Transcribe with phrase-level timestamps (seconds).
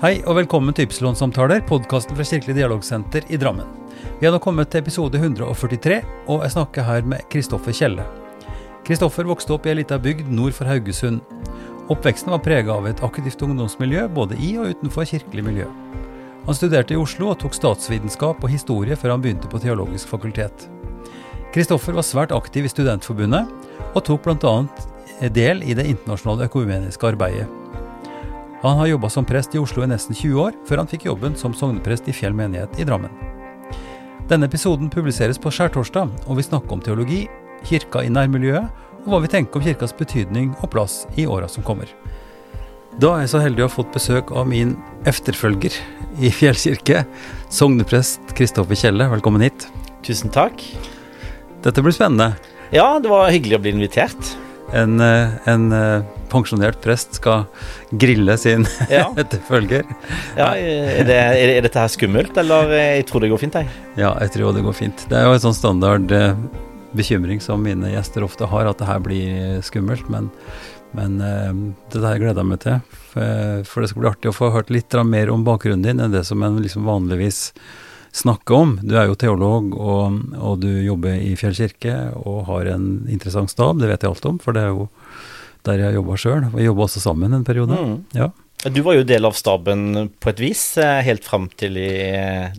[0.00, 3.66] Hei og velkommen til Ypsilon-samtaler, podkasten fra Kirkelig dialogsenter i Drammen.
[4.16, 8.06] Vi har nå kommet til episode 143, og jeg snakker her med Kristoffer Kjelle.
[8.86, 11.20] Kristoffer vokste opp i ei lita bygd nord for Haugesund.
[11.92, 15.68] Oppveksten var prega av et aktivt ungdomsmiljø både i og utenfor kirkelig miljø.
[16.48, 20.64] Han studerte i Oslo og tok statsvitenskap og historie før han begynte på Teologisk fakultet.
[21.52, 23.52] Kristoffer var svært aktiv i Studentforbundet,
[23.92, 24.60] og tok bl.a.
[25.28, 27.52] del i det internasjonale økumeniske arbeidet.
[28.62, 31.36] Han har jobba som prest i Oslo i nesten 20 år, før han fikk jobben
[31.36, 33.12] som sogneprest i Fjell menighet i Drammen.
[34.28, 37.22] Denne episoden publiseres på skjærtorsdag, og vi snakker om teologi,
[37.64, 38.68] kirka i nærmiljøet,
[39.00, 41.88] og hva vi tenker om kirkas betydning og plass i åra som kommer.
[43.00, 44.76] Da er jeg så heldig å ha fått besøk av min
[45.08, 45.80] efterfølger
[46.20, 47.06] i Fjell kirke,
[47.48, 49.08] sogneprest Kristoffer Kjelle.
[49.08, 49.70] Velkommen hit.
[50.04, 50.60] Tusen takk.
[51.64, 52.34] Dette blir spennende.
[52.76, 54.34] Ja, det var hyggelig å bli invitert.
[54.76, 57.46] En, eh, en eh, pensjonert prest skal
[57.90, 59.08] grille sin Ja.
[59.20, 59.84] etterfølger.
[60.38, 63.70] Ja, er, det, er, dette her skummelt, eller eh, jeg tror det går fint, jeg.
[64.00, 65.06] Ja, jeg tror det går fint.
[65.10, 66.34] Det er jo en sånn standard eh,
[66.96, 70.08] bekymring som mine gjester ofte har, at det her blir skummelt.
[70.12, 70.30] Men,
[70.96, 71.52] men eh,
[71.92, 72.80] det der gleder jeg meg til.
[73.10, 76.26] For, det skal bli artig å få hørt litt mer om bakgrunnen din enn det
[76.28, 77.48] som en liksom vanligvis
[78.12, 78.78] snakker om.
[78.82, 83.52] Du er jo teolog, og, og du jobber i Fjell kirke og har en interessant
[83.52, 84.88] stab, det vet jeg alt om, for det er jo
[85.66, 86.42] der jeg jobba sjøl.
[86.54, 87.76] Vi jobba også sammen en periode.
[87.76, 87.98] Mm.
[88.16, 88.28] Ja.
[88.68, 91.88] Du var jo del av staben på et vis, eh, helt fram til i,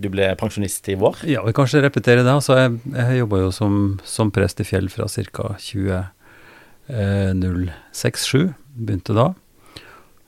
[0.02, 1.16] du ble pensjonist i vår.
[1.30, 2.34] Ja, vi kanskje repetere det.
[2.34, 5.62] Altså, jeg, jeg jobba jo som, som prest i Fjell fra ca.
[5.62, 8.58] 2006-2007.
[8.82, 9.38] Begynte da.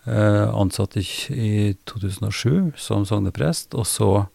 [0.06, 3.74] Eh, ansatt i, i 2007 som sogneprest.
[3.74, 4.30] Og så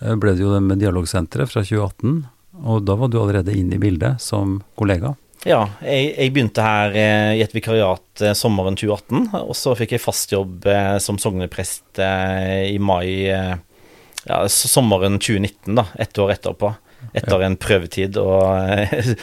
[0.00, 2.26] eh, ble det jo det med Dialogsenteret fra 2018.
[2.66, 5.14] Og da var du allerede inne i bildet som kollega.
[5.44, 9.94] Ja, jeg, jeg begynte her eh, i et vikariat eh, sommeren 2018, og så fikk
[9.94, 16.72] jeg fast jobb eh, som sogneprest i mai ja, sommeren 2019, da, ett år etterpå.
[17.16, 18.42] Etter en prøvetid og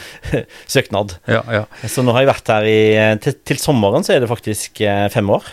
[0.74, 1.16] søknad.
[1.30, 1.64] Ja, ja.
[1.90, 2.80] Så nå har jeg vært her i
[3.22, 4.80] til, til sommeren så er det faktisk
[5.12, 5.46] fem år.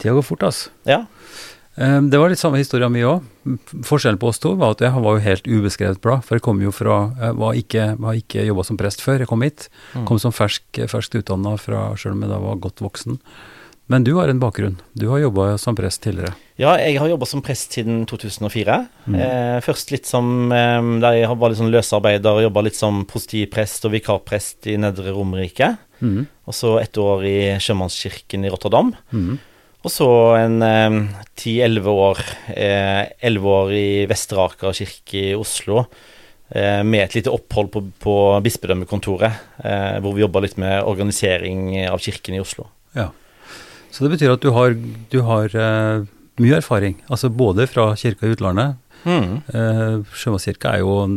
[0.00, 0.72] Tida går fort, altså.
[0.88, 1.02] Ja.
[1.76, 3.22] Eh, Det var litt samme historia mi òg.
[3.84, 6.24] Forskjellen på oss to var at jeg var jo helt ubeskrevet blad.
[6.24, 9.28] For jeg kom jo fra Jeg var ikke, var ikke jobba som prest før jeg
[9.28, 9.68] kom hit.
[10.08, 13.18] Kom som fersk, ferskt utdanna fra sjøl om jeg da var godt voksen.
[13.88, 14.80] Men du har en bakgrunn.
[14.98, 16.34] Du har jobba som prest tidligere.
[16.58, 18.78] Ja, jeg har jobba som prest siden 2004.
[19.14, 23.84] Eh, først litt som eh, Der jeg var litt sånn løsarbeider, jobba litt som prostiprest
[23.86, 25.76] og vikarprest i Nedre Romerike.
[26.00, 26.26] Mm.
[26.48, 28.94] Og så et år i Sjømannskirken i Rotterdam.
[29.12, 29.38] Mhm.
[29.86, 30.06] Og så
[30.40, 30.56] en
[31.38, 32.18] ti-elleve år
[32.50, 35.84] eh, Elleve år i Vestre Aker kirke i Oslo.
[36.50, 41.72] Eh, med et lite opphold på, på bispedømmekontoret, eh, hvor vi jobba litt med organisering
[41.90, 42.66] av kirken i Oslo.
[42.98, 43.08] Ja.
[43.94, 44.74] Så det betyr at du har,
[45.12, 46.04] du har eh,
[46.42, 46.98] mye erfaring.
[47.10, 48.76] Altså både fra kirka i utlandet.
[49.06, 49.32] Mm.
[49.54, 51.16] Eh, Sjømannskirka er jo en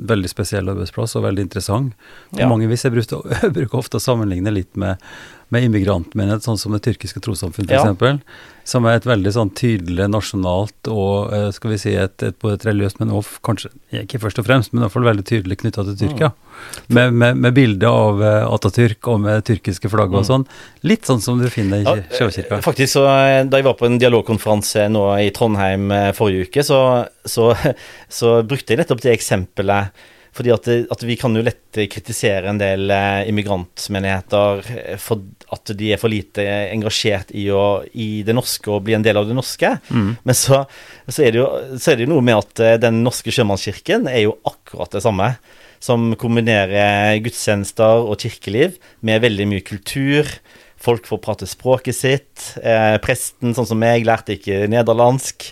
[0.00, 1.94] veldig spesiell arbeidsplass og veldig interessant.
[2.32, 2.48] På Ja.
[2.50, 2.86] mange vis.
[2.86, 2.94] Jeg
[3.56, 5.02] bruker ofte å sammenligne litt med,
[5.50, 7.80] med immigrantmenighet, sånn som det tyrkiske trossamfunn Ja.
[7.82, 8.20] Eksempel,
[8.70, 12.54] Som er et veldig sånn tydelig nasjonalt og eh, skal vi si et, et, både
[12.54, 13.70] et religiøst, men også kanskje
[14.04, 16.28] ikke først og fremst, men i hvert fall veldig tydelig knytta til Tyrkia.
[16.30, 16.94] Mm.
[16.94, 20.28] Med, med, med bilde av eh, Atatürk og med tyrkiske flagg og Mm.
[20.28, 20.46] sånn.
[20.86, 22.60] Litt sånn som du finner i Ja, Sjøkirka.
[22.62, 26.62] Faktisk, så eh, Da jeg var på en dialogkonferanse nå i Trondheim eh, forrige uke,
[26.62, 26.80] så,
[27.26, 27.50] så,
[28.20, 29.90] så brukte jeg nettopp det eksempelet.
[30.36, 35.72] Fordi at, at vi kan jo lett kritisere en del eh, immigrantmenigheter eh, for at
[35.74, 39.26] de er for lite engasjert i, å, i det norske og bli en del av
[39.26, 39.72] det norske.
[39.90, 40.12] Mm.
[40.22, 40.62] Men så,
[41.08, 44.28] så, er det jo, så er det noe med at eh, den norske sjømannskirken er
[44.28, 45.34] jo akkurat det samme.
[45.80, 48.74] Som kombinerer gudstjenester og kirkeliv
[49.06, 50.28] med veldig mye kultur.
[50.80, 52.50] Folk får prate språket sitt.
[52.62, 55.50] Eh, presten, sånn som meg, lærte ikke nederlandsk.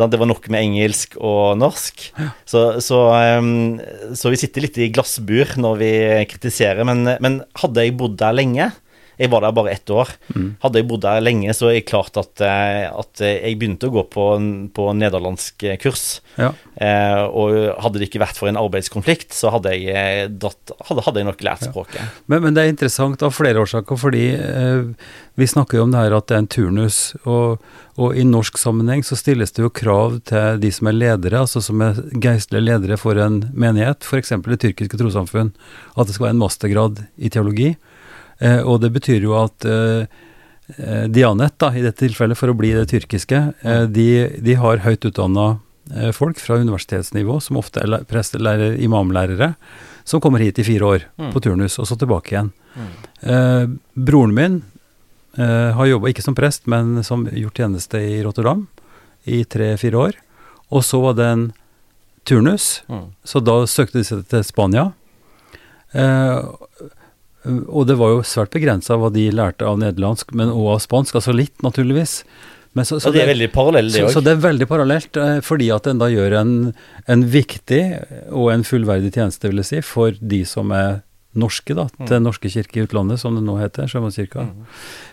[0.00, 2.06] Det var nok med engelsk og norsk.
[2.48, 3.80] Så, så, ehm,
[4.16, 5.92] så vi sitter litt i glassbur når vi
[6.32, 6.84] kritiserer.
[6.88, 8.70] Men, men hadde jeg bodd der lenge
[9.22, 10.10] Jeg var der bare ett år.
[10.64, 13.94] Hadde jeg bodd der lenge, så er det klart at, eh, at jeg begynte å
[13.94, 14.26] gå på,
[14.74, 16.06] på nederlandsk kurs.
[16.40, 16.52] Ja.
[16.82, 17.54] Eh, og
[17.84, 21.28] hadde det ikke vært for en arbeidskonflikt, så hadde jeg, eh, dratt, hadde, hadde jeg
[21.28, 22.22] nok lært språket.
[22.32, 24.88] Men, men det er interessant av flere årsaker, fordi eh,
[25.38, 27.00] vi snakker jo om det her at det er en turnus.
[27.28, 27.62] Og,
[28.00, 31.62] og i norsk sammenheng så stilles det jo krav til de som er ledere, altså
[31.64, 34.34] som er geistlige ledere for en menighet, f.eks.
[34.48, 35.52] det tyrkiske trossamfunn,
[35.94, 37.74] at det skal være en mastergrad i teologi.
[38.40, 40.06] Eh, og det betyr jo at eh,
[40.78, 43.54] eh, Dianet, da, i dette tilfellet, for å bli det tyrkiske,
[43.92, 44.08] de,
[44.40, 45.58] de har høyt utdanna
[46.14, 49.56] folk fra universitetsnivå, som ofte er læ- prestelærer, imamlærere,
[50.04, 51.32] som kommer hit i fire år Mm.
[51.34, 52.52] på turnus, og så tilbake igjen.
[53.22, 54.62] Eh, broren min
[55.34, 58.66] Eh, har jobba ikke som prest, men som gjort tjeneste i Rotterdam
[59.24, 60.12] i tre-fire år.
[60.70, 61.52] Og så var det en
[62.28, 63.14] turnus, Mm.
[63.24, 64.92] så da søkte de seg til Spania.
[65.94, 66.42] Eh,
[67.44, 71.16] og det var jo svært begrensa hva de lærte av nederlandsk, men òg av spansk.
[71.18, 72.22] Altså litt, naturligvis.
[72.74, 74.12] Men så, Så det er veldig parallelt, det så, òg.
[74.14, 76.52] så det er veldig parallelt, eh, fordi at en da gjør en,
[77.06, 77.82] en viktig
[78.32, 81.02] og en fullverdig tjeneste, vil jeg si, for de som er
[81.36, 82.24] norske, da, til Mm.
[82.28, 84.46] Norske kirke i utlandet, som det nå heter, Sjømannskirka.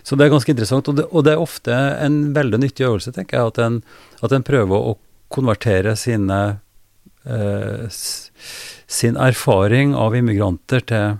[0.04, 1.72] Så det er ganske interessant, og det, og det er ofte
[2.04, 3.84] en veldig nyttig øvelse, tenker jeg, at en,
[4.24, 4.98] at en prøver å
[5.32, 6.60] konvertere sine
[7.26, 11.18] eh, sin erfaring av immigranter til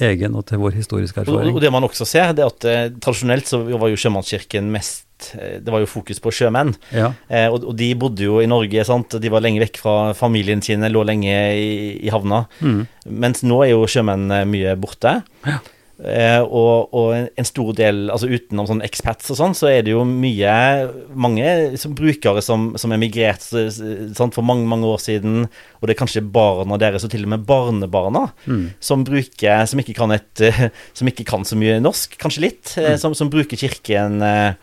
[0.00, 1.54] Egen og til vår historiske erfaring.
[1.54, 5.34] og det man også ser, det er at eh, tradisjonelt så var jo sjømannskirken mest
[5.36, 6.74] eh, Det var jo fokus på sjømenn.
[6.96, 9.18] Ja, Eh, og, og de bodde jo i Norge, sant.
[9.20, 12.46] De var lenge vekk fra familien sine, lå lenge i, i havna.
[12.60, 12.80] mm,
[13.20, 15.18] Mens nå er jo sjømenn eh, mye borte.
[15.44, 15.58] Ja.
[16.00, 19.92] Eh, og, og en- stor del, altså utenom sånn expats og sånn, så er det
[19.92, 20.54] jo mye
[21.12, 23.66] mange som brukere som, som emigrerte
[24.32, 25.42] for mange, mange år siden.
[25.80, 29.80] Og det er kanskje barna deres, og til og med barnebarna, mm, som bruker Som
[29.84, 30.40] ikke kan et
[30.96, 32.74] Som ikke kan så mye norsk, kanskje litt.
[32.80, 34.54] eh, Som, som bruker kirken eh,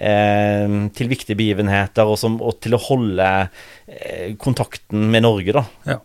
[0.00, 3.30] eh, til viktige begivenheter, og, som, og til å holde
[3.88, 5.64] eh, kontakten med Norge, da.
[5.92, 6.00] ja.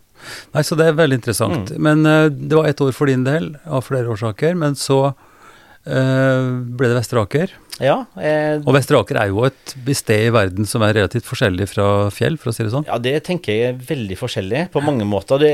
[0.54, 1.74] Nei, så det er veldig interessant.
[1.78, 4.56] Men uh, det var ett år for din del, av flere årsaker.
[4.58, 7.58] Men så uh, ble det Vestre Aker.
[7.80, 11.66] Ja, eh, Og Vestre Aker er jo et sted i verden som er relativt forskjellig
[11.70, 12.86] fra fjell, for å si det sånn.
[12.86, 15.40] ja, det tenker jeg er veldig forskjellig på mange måter.
[15.40, 15.52] Det,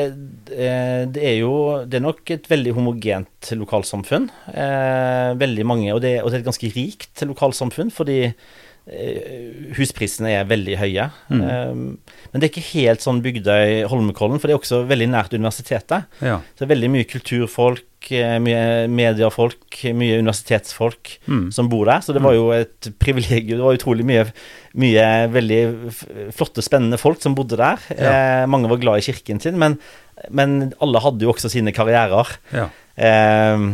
[0.53, 4.29] eh, det er jo Det er nok et veldig homogent lokalsamfunn.
[4.53, 8.35] Eh, veldig mange, og det, og det er et ganske rikt lokalsamfunn, fordi
[9.76, 11.08] husprisene er veldig høye.
[11.29, 11.43] Mm.
[11.44, 11.75] Eh,
[12.32, 16.06] men det er ikke helt sånn Bygdøy Holmenkollen, for det er også veldig nært universitetet.
[16.25, 16.38] Ja.
[16.55, 21.50] Så det er veldig mye kulturfolk, eh, mye mediefolk, mye universitetsfolk Mm.
[21.52, 22.00] som bor der.
[22.00, 23.58] Så det var jo et privilegium.
[23.58, 24.25] Det var utrolig mye,
[24.75, 25.06] mye
[25.37, 27.79] veldig flotte, spennende folk som bodde der.
[27.93, 29.79] Eh, mange var glad i kirken sin, men,
[30.31, 32.37] men alle hadde jo også sine karrierer.
[32.52, 32.69] Ja.
[32.96, 33.69] Eh,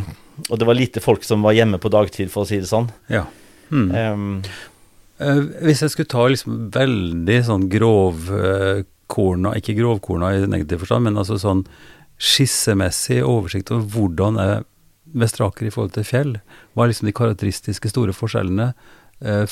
[0.51, 2.91] og det var lite folk som var hjemme på dagtid, for å si det sånn.
[3.09, 3.25] ja.
[3.71, 3.89] Mm.
[3.95, 4.51] Eh, Eh,
[5.17, 11.37] hvis jeg skulle ta liksom veldig sånn grovkorna, ikke grovkorna i negativ forstand, men altså
[11.39, 11.63] sånn
[12.15, 14.65] skissemessig oversikt over hvordan er
[15.15, 16.31] Vestraker i forhold til fjell,
[16.73, 18.73] hva er liksom de karakteristiske store forskjellene?
[19.23, 19.45] Eh,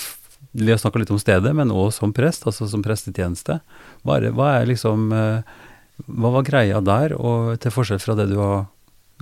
[0.51, 3.61] vi har snakka litt om stedet, men òg som prest, altså som prestetjeneste.
[4.03, 5.61] Hva er, hva er liksom eh,
[6.09, 8.65] Hva var greia der, og til forskjell fra det du har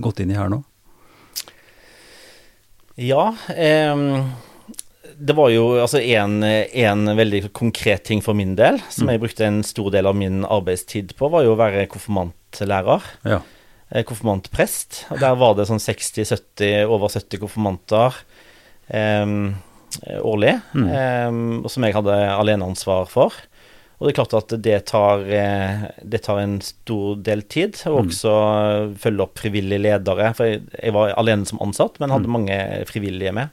[0.02, 0.62] gått inn i her nå?
[2.96, 4.32] Ja, ehm,
[5.22, 9.44] det var jo altså en, en veldig konkret ting for min del, som jeg brukte
[9.46, 13.02] en stor del av min arbeidstid på, var jo å være konfirmantlærer.
[13.30, 13.38] Ja.
[13.92, 15.04] eh, Konfirmantprest.
[15.14, 18.18] Og der var det sånn 60-70, over 70 konfirmanter
[18.92, 19.54] um,
[20.24, 20.88] årlig, Mm.
[20.88, 23.34] Um, som jeg hadde aleneansvar for.
[24.00, 28.00] Og det er klart at det tar, eh, det tar en stor del tid, og
[28.00, 28.08] Mm.
[28.10, 28.32] også
[28.98, 30.32] følge opp frivillige ledere.
[30.34, 32.32] For jeg, jeg var alene som ansatt, men hadde Mm.
[32.32, 32.56] mange
[32.90, 33.48] frivillige med.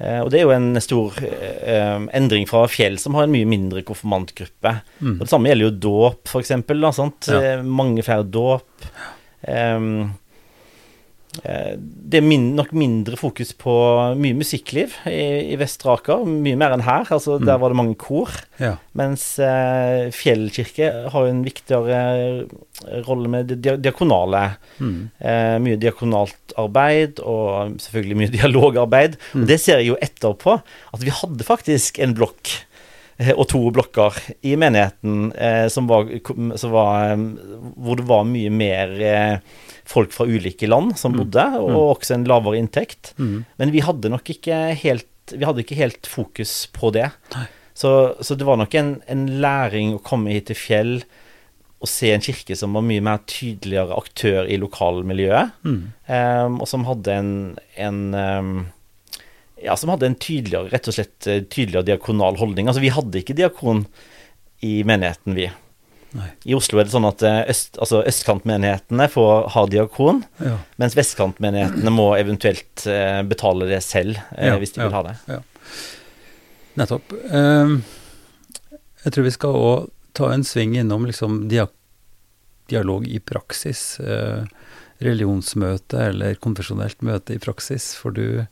[0.00, 3.48] Eh, og det er jo en stor eh, endring fra Fjell, som har en mye
[3.48, 4.74] mindre konfirmantgruppe.
[5.00, 5.18] Mm.
[5.18, 6.80] Og det samme gjelder jo dåp, eksempel.
[6.80, 7.40] Ja.
[7.40, 8.88] Eh, Mange flere dåp.
[9.42, 9.78] Eh,
[11.30, 13.72] det er min, nok mindre fokus på
[14.18, 17.06] mye musikkliv i, i Vestre Aker, mye mer enn her.
[17.06, 17.46] Altså, Mm.
[17.46, 18.32] Der var det mange kor.
[18.58, 18.72] Ja.
[18.98, 22.00] Mens eh, Fjell kirke har jo en viktigere
[23.06, 24.42] rolle med det diakonale.
[24.80, 24.96] Mm.
[25.22, 29.14] Eh, mye diakonalt arbeid, og selvfølgelig mye dialogarbeid.
[29.32, 29.44] Mm.
[29.44, 30.58] Og det ser jeg jo etterpå,
[30.92, 32.52] at vi hadde faktisk en blokk
[33.22, 36.10] eh, og to blokker i menigheten eh, som var,
[36.60, 37.26] som var, eh,
[37.78, 41.18] hvor det var mye mer eh, folk fra ulike land som Mm.
[41.24, 43.12] bodde, og også en lavere inntekt.
[43.18, 43.44] Mm.
[43.58, 47.08] Men vi hadde nok ikke helt, vi hadde ikke helt fokus på det.
[47.74, 50.94] Så, så det var nok en, en læring å komme hit til Fjell
[51.80, 55.78] og se en kirke som var mye mer tydeligere aktør i lokalmiljøet, Mm.
[56.10, 57.30] um, og som hadde en,
[57.80, 58.50] en um,
[59.62, 62.68] ja, som hadde en tydeligere, rett og slett eh, tydeligere diakonal holdning.
[62.68, 63.86] Altså, vi hadde ikke diakon
[64.64, 65.48] i menigheten, vi.
[66.12, 66.26] Nei.
[66.50, 70.56] I Oslo er det sånn at eh, øst, altså østkantmenighetene får ha diakon, Ja.
[70.82, 75.14] mens vestkantmenighetene må eventuelt eh, betale det selv, eh, Ja, hvis de vil ha det.
[76.80, 77.14] Nettopp.
[77.30, 77.76] Ehm,
[79.04, 79.88] jeg tror vi skal òg
[80.18, 84.00] ta en sving innom liksom dialog i praksis.
[85.00, 87.94] religionsmøte eller konfesjonelt møte i praksis.
[87.96, 88.46] For du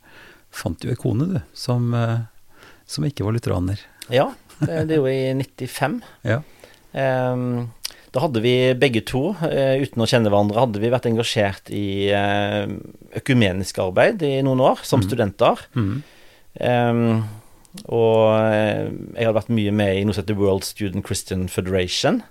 [0.51, 1.91] fant jo ei kone, du, som,
[2.89, 3.83] som ikke var lutheraner.
[4.09, 5.99] Ja, det, det er jo i 95.
[6.25, 6.39] Ja.
[6.97, 7.69] Em,
[8.15, 12.09] da hadde vi begge to, eh, uten å kjenne hverandre, hadde vi vært engasjert i
[12.15, 12.71] eh,
[13.21, 15.09] økumenisk arbeid i noen år, som mm.
[15.09, 15.61] studenter.
[15.77, 15.99] Mm.
[16.59, 17.03] Um,
[17.85, 22.23] og eh, jeg hadde vært mye med i noe som heter World Student Christian Federation.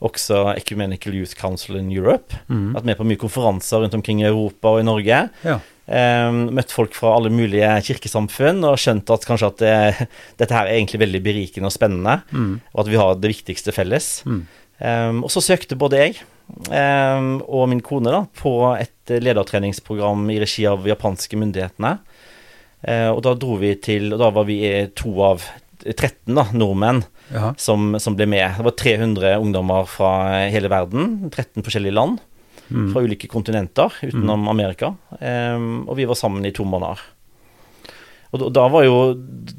[0.00, 2.32] Også Ecumenical Youth Council in Europe.
[2.48, 2.72] Mm.
[2.78, 5.26] Vært med på mye konferanser rundt omkring i Europa og i Norge.
[5.44, 5.58] Ja.
[5.90, 10.68] Um, møtt folk fra alle mulige kirkesamfunn og skjønt at kanskje at det, dette her
[10.68, 12.60] er egentlig veldig berikende og spennende, Mm.
[12.70, 14.10] og at vi har det viktigste felles.
[14.22, 14.44] Mm.
[14.78, 16.20] Um, og så søkte både jeg
[16.70, 21.96] um, og min kone da, på et ledertreningsprogram i regi av japanske myndighetene.
[22.86, 24.62] Uh, og da dro vi til Og da var vi
[24.96, 25.42] to av
[25.84, 27.02] 13 da, nordmenn
[27.56, 28.56] som, som ble med.
[28.56, 30.10] Det var 300 ungdommer fra
[30.52, 32.18] hele verden, 13 forskjellige land
[32.70, 32.90] Mm.
[32.92, 34.94] fra ulike kontinenter utenom Amerika.
[35.18, 37.02] Um, og vi var sammen i to måneder.
[38.30, 38.98] Og da, da var jo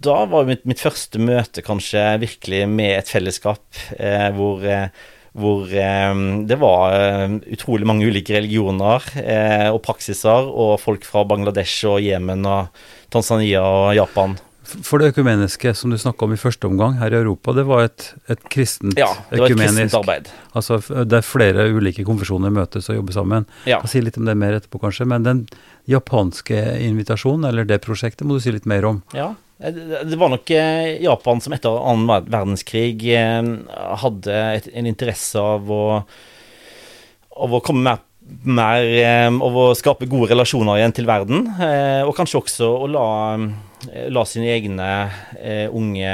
[0.01, 4.87] da var mitt, mitt første møte kanskje virkelig med et fellesskap eh, hvor, eh,
[5.35, 11.25] hvor eh, det var eh, utrolig mange ulike religioner eh, og praksiser, og folk fra
[11.27, 12.71] Bangladesh og Jemen og
[13.11, 14.39] Tanzania og Japan.
[14.85, 17.85] For det økumeniske som du snakka om i første omgang her i Europa, det var
[17.89, 20.31] et, et kristent Ja, det var et kristent arbeid.
[20.57, 23.47] Altså der flere ulike konfesjoner møtes og jobber sammen.
[23.69, 23.81] Ja.
[23.83, 25.07] Jeg si litt om det mer etterpå, kanskje.
[25.11, 25.45] Men den
[25.89, 29.01] japanske invitasjonen, eller det prosjektet, må du si litt mer om.
[29.17, 33.41] Ja, eh, det det var nok eh, Japan som etter annen verdenskrig eh,
[34.05, 34.39] hadde
[34.71, 35.83] en interesse av å,
[37.37, 38.05] av å komme mer,
[38.43, 41.47] mer eh, Av å skape gode relasjoner igjen til verden.
[41.61, 43.07] eh, Og kanskje også å la,
[43.91, 44.91] eh, la sine egne
[45.73, 46.13] unge,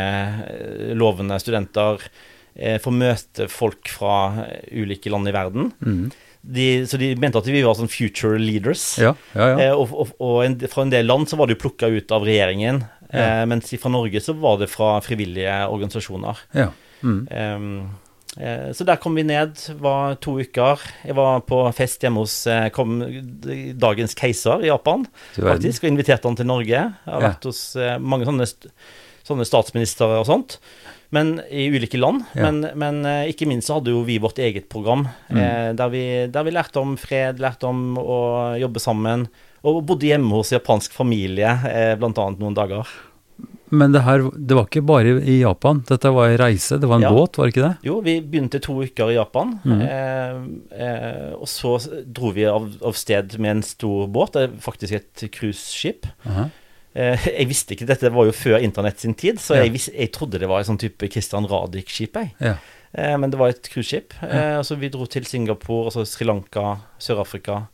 [0.97, 2.01] lovende studenter
[2.81, 5.67] få møte folk fra ulike land i verden.
[5.86, 6.07] Mm.
[6.41, 8.95] De, så de mente at vi var sånn future leaders.
[8.97, 9.67] Ja, ja, ja.
[9.77, 12.25] Og og, og en, fra en del land så var det jo plukka ut av
[12.25, 12.81] regjeringen.
[13.47, 16.41] Mens fra Norge så var det fra frivillige organisasjoner.
[16.57, 16.71] ja.
[17.05, 17.27] Mm.
[17.29, 17.86] Eh,
[18.74, 20.79] så der kom vi ned, var to uker.
[21.06, 23.00] Jeg var på fest hjemme hos eh, kom,
[23.79, 26.67] dagens keiser i Japan, faktisk, og inviterte han til Norge.
[26.70, 27.32] Jeg har Ja.
[27.32, 28.46] vært hos eh, mange sånne,
[29.27, 30.60] sånne statsministre og sånt.
[31.10, 32.25] Men i ulike land.
[32.36, 32.50] Ja.
[32.51, 35.38] Men, men eh, ikke minst så hadde jo vi vårt eget program, Mm.
[35.39, 38.20] eh, der, vi, der vi lærte om fred, lærte om å
[38.60, 39.27] jobbe sammen.
[39.63, 42.88] Og bodde hjemme hos japansk familie eh, blant annet noen dager.
[43.69, 45.81] Men det her, det var ikke bare i Japan.
[45.89, 47.12] Dette var en reise, det var en Ja.
[47.12, 47.77] båt, var det ikke det?
[47.83, 49.59] Jo, vi begynte to uker i Japan.
[49.65, 49.81] mm.
[49.81, 50.38] Eh,
[50.79, 51.74] eh, og så
[52.05, 54.31] dro vi av, av sted med en stor båt.
[54.33, 56.07] Det er faktisk et cruiseskip.
[56.25, 56.50] Aha.
[56.95, 59.63] Eh, jeg visste ikke, dette var jo før internett sin tid, så Ja.
[59.63, 62.13] jeg, visste, jeg trodde det var en sånn type Christian Radich-skip.
[62.15, 62.33] jeg.
[62.39, 62.55] Ja.
[62.95, 64.13] Eh, men det var et cruiseskip.
[64.24, 67.67] Eh, så vi dro til Singapore, altså Sri Lanka, Sør-Afrika,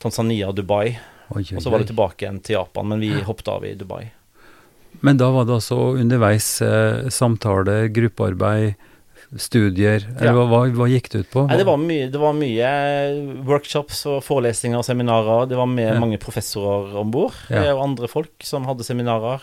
[0.00, 0.98] Tanzania, Dubai.
[1.30, 3.74] Oi, oi, Og så var det tilbake igjen til Japan, men vi hoppet av i
[3.76, 4.10] Dubai.
[5.00, 8.74] Men da var det altså underveis eh, samtale, gruppearbeid,
[9.36, 10.06] studier.
[10.16, 10.32] Eller Ja.
[10.32, 11.42] hva, hva, hva gikk det ut på?
[11.50, 12.70] Nei, det var mye, det var mye
[13.46, 15.48] workshops og forelesninger og seminarer.
[15.50, 15.98] Det var med Ja.
[16.00, 17.74] mange professorer om bord, Ja.
[17.74, 19.40] og andre folk som hadde seminarer.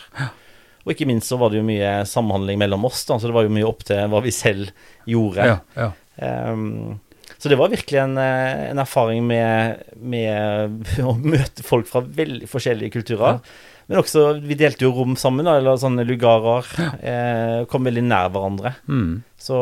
[0.85, 3.43] Og ikke minst så var det jo mye samhandling mellom oss, da, så det var
[3.43, 4.69] jo mye opp til hva vi selv
[5.07, 5.45] gjorde.
[5.45, 5.91] Ja, ja.
[6.21, 6.99] Ehm,
[7.39, 12.47] så det var virkelig en, eh, en erfaring med, med å møte folk fra veldig
[12.49, 13.39] forskjellige kulturer.
[13.87, 16.65] Men også, vi delte jo rom sammen, da, eller sånne lugarer.
[17.05, 18.71] Eh, kom veldig nær hverandre.
[18.89, 19.19] Mm.
[19.37, 19.59] Så,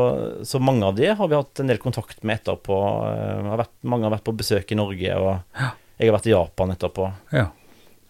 [0.47, 2.77] så mange av de har vi hatt en del kontakt med etterpå.
[3.09, 5.33] Eh, har vært, mange har vært på besøk i Norge, og
[5.99, 7.09] jeg har vært i Japan etterpå.
[7.35, 7.49] Ja.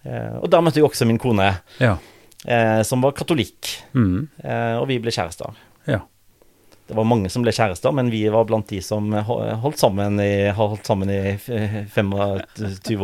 [0.06, 1.50] Eh, og der møtte jeg også min kone,
[1.82, 1.96] Ja.
[2.46, 4.28] eh, som var katolikk, Mm.
[4.44, 5.56] eh, og vi ble kjærester.
[5.88, 6.02] Ja.
[6.86, 10.52] Det var mange som ble kjærester, men vi var blant de som holdt sammen i,
[10.54, 12.14] holdt sammen i 25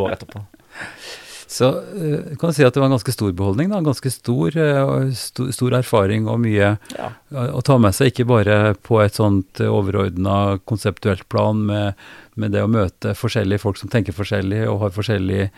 [0.04, 0.44] år etterpå.
[1.50, 1.66] Så
[1.98, 3.80] eh, kan du si at det var en ganske stor beholdning, da.
[3.82, 7.08] Ganske stor, eh, sto- stor erfaring og mye Ja.
[7.34, 11.94] eh, å ta med seg, ikke bare på et sånt overordna konseptuelt plan med,
[12.38, 15.48] med det å møte forskjellige folk som tenker forskjellig og har forskjellig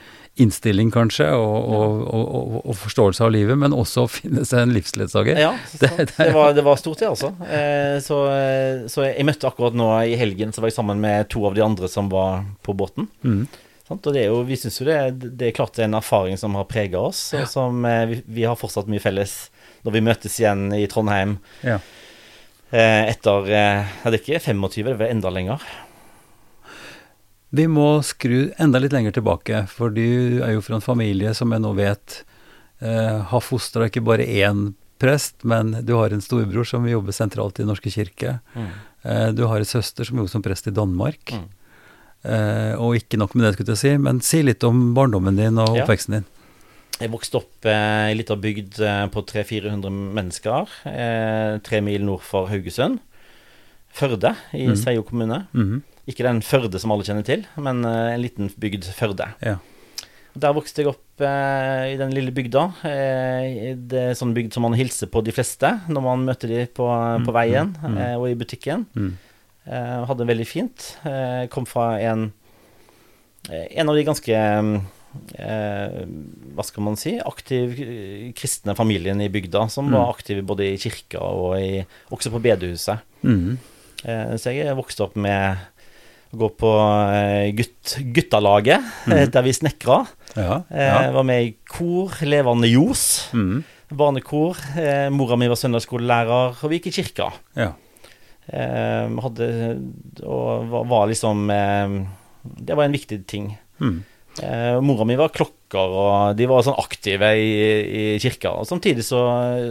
[0.40, 4.72] innstilling, kanskje, og, og, og, og, forståelse av livet, men også å finne seg en
[4.72, 5.36] livsledsager.
[5.44, 7.34] Ja, det, Det- det, var, det var stort, det, altså.
[7.44, 11.28] Eh, så, eh, så jeg møtte akkurat nå i helgen, så var jeg sammen med
[11.28, 13.10] to av de andre som var på båten.
[13.22, 13.44] Mm.
[14.06, 14.96] Og det er jo, vi syns jo det,
[15.38, 18.20] det er klart det er en erfaring som har prega oss, og som eh, vi,
[18.40, 19.34] vi har fortsatt mye felles
[19.84, 21.78] når vi møtes igjen i Trondheim Ja.
[22.70, 25.64] eh, etter eh, ja, Det er ikke 25, det vel enda lenger.
[27.52, 31.52] Vi må skru enda litt lenger tilbake, for du er jo fra en familie som
[31.52, 32.22] jeg nå vet
[32.80, 34.70] eh, har fostra ikke bare én
[35.02, 38.38] prest, men du har en storebror som jobber sentralt i Den norske kirke.
[38.56, 41.34] Eh, du har en søster som jobber som prest i Danmark.
[41.34, 41.48] Mm.
[42.22, 45.58] Eh, og ikke nok med det, skulle jeg si, men si litt om barndommen din
[45.58, 45.84] og Ja.
[45.84, 46.26] oppveksten din.
[47.00, 52.04] Jeg vokste opp eh, i ei lita bygd eh, på 300-400 mennesker, eh, tre mil
[52.06, 53.00] nord for Haugesund.
[53.92, 54.76] Førde i mm.
[54.78, 55.46] Seio kommune.
[55.52, 55.82] Mhm.
[56.08, 59.28] Ikke den Førde som alle kjenner til, men eh, en liten bygd Førde.
[59.42, 59.58] Ja.
[60.32, 62.62] Der vokste jeg opp eh, i den lille bygda.
[62.88, 66.70] Eh, det er sånn bygd som man hilser på de fleste når man møter dem
[66.72, 66.86] på,
[67.26, 68.00] på veien mm, mm.
[68.16, 68.86] og i butikken.
[68.96, 69.12] Mm.
[69.66, 70.96] Eh, hadde det veldig fint.
[71.06, 72.32] Eh, kom fra en,
[73.50, 74.34] eh, en av de ganske
[75.38, 75.98] eh,
[76.56, 77.74] Hva skal man si aktiv
[78.38, 79.92] kristne familien i bygda, som Mm.
[79.92, 82.98] var aktive både i kirka og i, også på bedehuset.
[83.22, 83.58] Mm.
[84.04, 85.58] Eh, så jeg vokste opp med
[86.32, 86.72] å gå på
[87.56, 89.30] gutt, guttalaget, Mhm.
[89.30, 90.06] der vi snekra.
[90.34, 90.62] Ja.
[90.70, 91.12] Eh.
[91.12, 93.62] Var med i kor, Levende Ljos, Mm.
[93.92, 94.56] barnekor.
[94.78, 97.32] Eh, mora mi var søndagsskolelærer, og vi gikk i kirka.
[97.56, 97.72] ja.
[98.52, 99.46] Eh, hadde
[100.28, 101.94] Og var, liksom eh,
[102.44, 103.46] Det var en viktig ting.
[103.80, 104.02] Mm.
[104.42, 107.50] Eh, mora mi var klokker, og de var sånn aktive i,
[107.84, 108.52] i kirka.
[108.60, 109.20] Og samtidig så,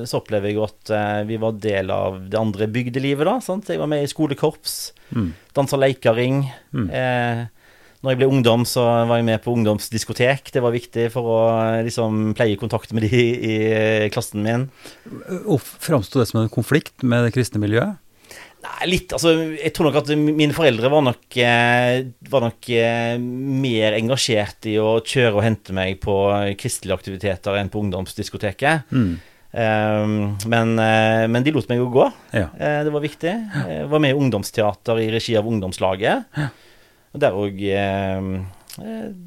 [0.10, 3.40] så opplever jeg at eh, vi var del av det andre bygdelivet, da.
[3.42, 3.70] Sant?
[3.74, 5.34] Jeg var med i skolekorps, Mm.
[5.58, 6.38] dansa leikaring.
[6.72, 6.86] Mm.
[6.96, 7.40] Eh,
[8.02, 10.48] når jeg ble ungdom, så var jeg med på ungdomsdiskotek.
[10.56, 11.40] Det var viktig for å
[11.84, 13.58] liksom pleie kontakt med de i,
[14.06, 14.64] i klassen min.
[15.84, 17.98] Framsto det som en konflikt med det kristne miljøet?
[18.62, 19.14] Nei, litt.
[19.16, 24.68] Altså, jeg tror nok at mine foreldre var nok, eh, var nok eh, mer engasjert
[24.70, 26.14] i å kjøre og hente meg på
[26.62, 28.86] kristelige aktiviteter enn på ungdomsdiskoteket.
[28.94, 29.12] Mm.
[29.52, 30.14] Eh,
[30.48, 32.06] men, eh, men de lot meg jo gå.
[32.38, 32.48] Ja.
[32.56, 33.34] Eh, det var viktig.
[33.68, 36.24] Jeg var med i ungdomsteater i regi av ungdomslaget.
[37.12, 37.58] Og der òg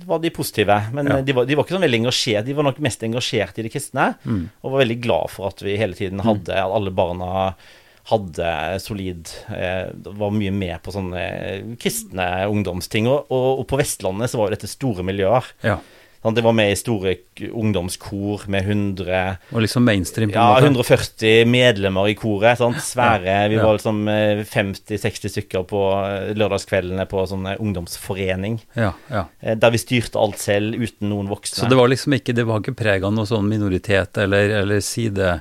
[0.09, 0.79] var de positive.
[0.93, 1.21] Men Ja.
[1.21, 2.47] de, var, de var ikke sånn veldig engasjert.
[2.47, 4.15] De var nok mest engasjert i det kristne.
[4.25, 4.47] Mm.
[4.63, 7.55] Og var veldig glad for at vi hele tiden hadde at alle barna
[8.11, 8.49] hadde
[8.85, 13.07] solid eh, Var mye med på sånne eh, kristne ungdomsting.
[13.09, 15.53] Og, og, og på Vestlandet så var jo dette store miljøer.
[15.65, 15.79] ja.
[16.25, 17.11] Sånn, det var med i store
[17.53, 19.19] ungdomskor med 100
[19.53, 20.71] Og liksom mainstream, på ja, måte?
[20.71, 22.57] 140 medlemmer i koret.
[22.63, 22.79] Sant?
[22.81, 23.35] Svære.
[23.53, 23.67] Vi Ja.
[23.67, 28.57] var liksom eh, 50-60 stykker på eh, lørdagskveldene på sånn eh, ungdomsforening.
[28.73, 29.27] Ja, ja.
[29.45, 31.61] eh, Der vi styrte alt selv uten noen voksne.
[31.61, 34.81] Så det var liksom ikke Det var ikke preg av noen sånn minoritet eller, eller
[34.81, 35.41] side,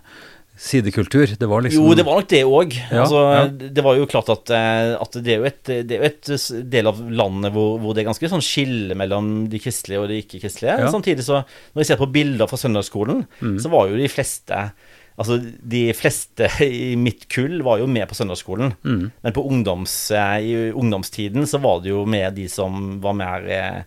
[0.56, 1.34] sidekultur?
[1.40, 2.76] Det var liksom Jo, det var nok det òg.
[2.92, 3.46] Ja, altså, ja.
[3.74, 6.68] Det var jo klart at, eh, at det er jo et, det er jo et
[6.72, 10.22] del av landet hvor, hvor det er ganske sånn skille mellom de kristelige og de
[10.24, 10.80] ikke-kristelige.
[10.86, 10.92] Ja.
[10.94, 11.42] Samtidig så,
[11.74, 13.58] når jeg ser på bilder fra søndagsskolen, Mm.
[13.60, 14.60] så var jo de fleste
[15.14, 18.72] Altså, de fleste i mitt kull var jo med på søndagsskolen.
[18.82, 19.12] Mm.
[19.22, 23.46] Men på ungdoms, eh, i ungdomstiden så var det jo med de som var mer
[23.46, 23.84] eh,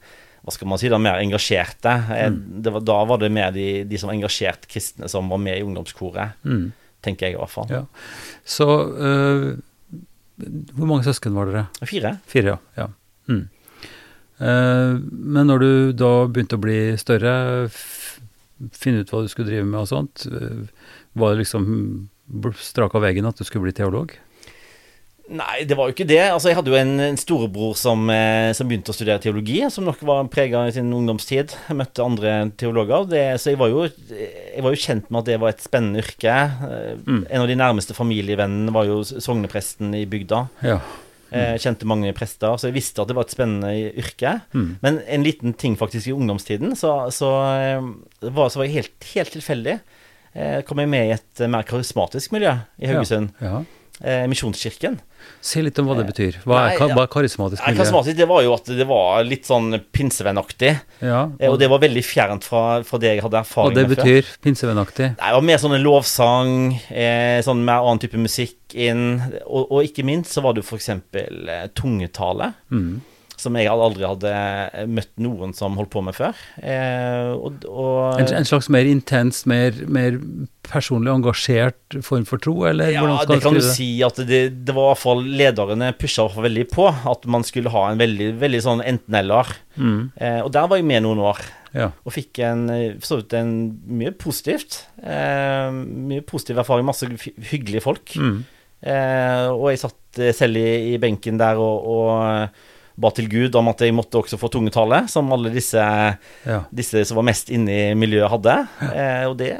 [0.46, 1.92] hva skal man si da, mer engasjerte.
[2.14, 2.62] Eh, Mm.
[2.62, 5.58] Det var, da var det mer de, de som var engasjert kristne som var med
[5.58, 6.38] i ungdomskoret.
[6.46, 6.68] Mm.
[7.02, 7.66] Tenker jeg i hvert fall.
[7.70, 7.82] Ja.
[8.46, 9.58] Så uh,
[10.76, 11.64] Hvor mange søsken var dere?
[11.86, 12.16] Fire.
[12.30, 12.86] Fire, ja.
[12.86, 12.86] ja.
[13.26, 13.44] Mm.
[14.38, 17.34] Uh, men når du da begynte å bli større,
[18.76, 20.66] finne ut hva du skulle drive med og sånt, øh,
[21.16, 21.66] var det liksom
[22.60, 24.14] strak av veggen at du skulle bli teolog?
[25.28, 26.20] Nei, det var jo ikke det.
[26.30, 29.86] Altså, Jeg hadde jo en, en storebror som, eh, som begynte å studere teologi, som
[29.88, 31.54] nok var prega i sin ungdomstid.
[31.66, 33.08] Jeg møtte andre teologer.
[33.10, 36.04] Det, så jeg var, jo, jeg var jo kjent med at det var et spennende
[36.04, 36.36] yrke.
[36.70, 37.24] Eh, Mm.
[37.30, 40.44] En av de nærmeste familievennene var jo sognepresten i bygda.
[40.66, 40.78] Ja.
[41.34, 44.36] Eh, kjente mange prester, så jeg visste at det var et spennende yrke.
[44.54, 44.68] Mm.
[44.82, 49.08] Men en liten ting faktisk i ungdomstiden, så, så, eh, var, så var jeg helt,
[49.14, 49.80] helt tilfeldig.
[50.36, 53.32] Eh, kom jeg med i et eh, mer karismatisk miljø i Haugesund.
[53.42, 53.58] Ja.
[53.58, 53.64] ja.
[54.04, 54.98] Eh, Misjonskirken.
[55.40, 56.36] Si litt om hva det betyr.
[56.44, 57.78] Hva er, Nei, hva er karismatisk miljø?
[57.80, 60.72] Karismatisk, det var jo at det var litt sånn pinsevennaktig.
[61.00, 64.20] Ja, og, Og det var veldig fjernt fra, fra det jeg hadde og det betyr
[64.20, 64.36] før.
[64.44, 65.08] pinsevennaktig?
[65.16, 66.54] Nei, det var mer sånn en lovsang,
[66.92, 69.06] eh, sånn mer annen type musikk inn.
[69.46, 72.52] Og, og ikke minst så var det jo eksempel eh, tungetale.
[72.70, 73.00] Mm.
[73.36, 76.36] Som jeg aldri hadde eh, møtt noen som holdt på med før.
[76.62, 80.16] Eh, og, og En, en slags mer intens, mer, mer
[80.66, 84.88] personlig engasjert form for tro, eller Ja, det kan du si at det, det var
[84.88, 88.82] i hvert fall Lederne pusha veldig på at man skulle ha en veldig, veldig sånn
[88.86, 89.52] enten-eller.
[89.76, 90.00] Mm.
[90.16, 91.44] Eh, og der var jeg med noen år.
[91.76, 91.90] Ja.
[92.06, 93.52] Og fikk en, eh, så en
[93.86, 94.84] mye positivt.
[95.02, 97.08] Eh, mye positiv erfaring, masse
[97.50, 98.16] hyggelige folk.
[98.16, 98.44] Mm.
[98.86, 102.48] Eh, og jeg satt selv i, i benken der og, og
[102.96, 105.82] ba til Gud om at jeg måtte også få tungetale, som alle disse,
[106.48, 106.60] ja.
[106.72, 108.56] disse som var mest inne i miljøet, hadde.
[108.88, 109.50] Eh, og, det,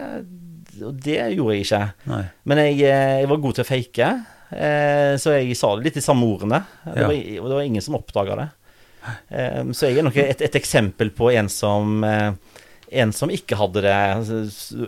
[0.81, 1.83] og det gjorde jeg ikke.
[2.13, 2.23] Nei.
[2.49, 4.11] Men jeg, eh, jeg var god til å fake,
[4.57, 6.63] eh, så jeg sa det litt de samme ordene.
[6.87, 8.49] Det var, og det var ingen som oppdaga det.
[9.29, 12.33] Eh, så jeg er nok et, et eksempel på en som eh,
[12.97, 14.41] En som ikke hadde det altså,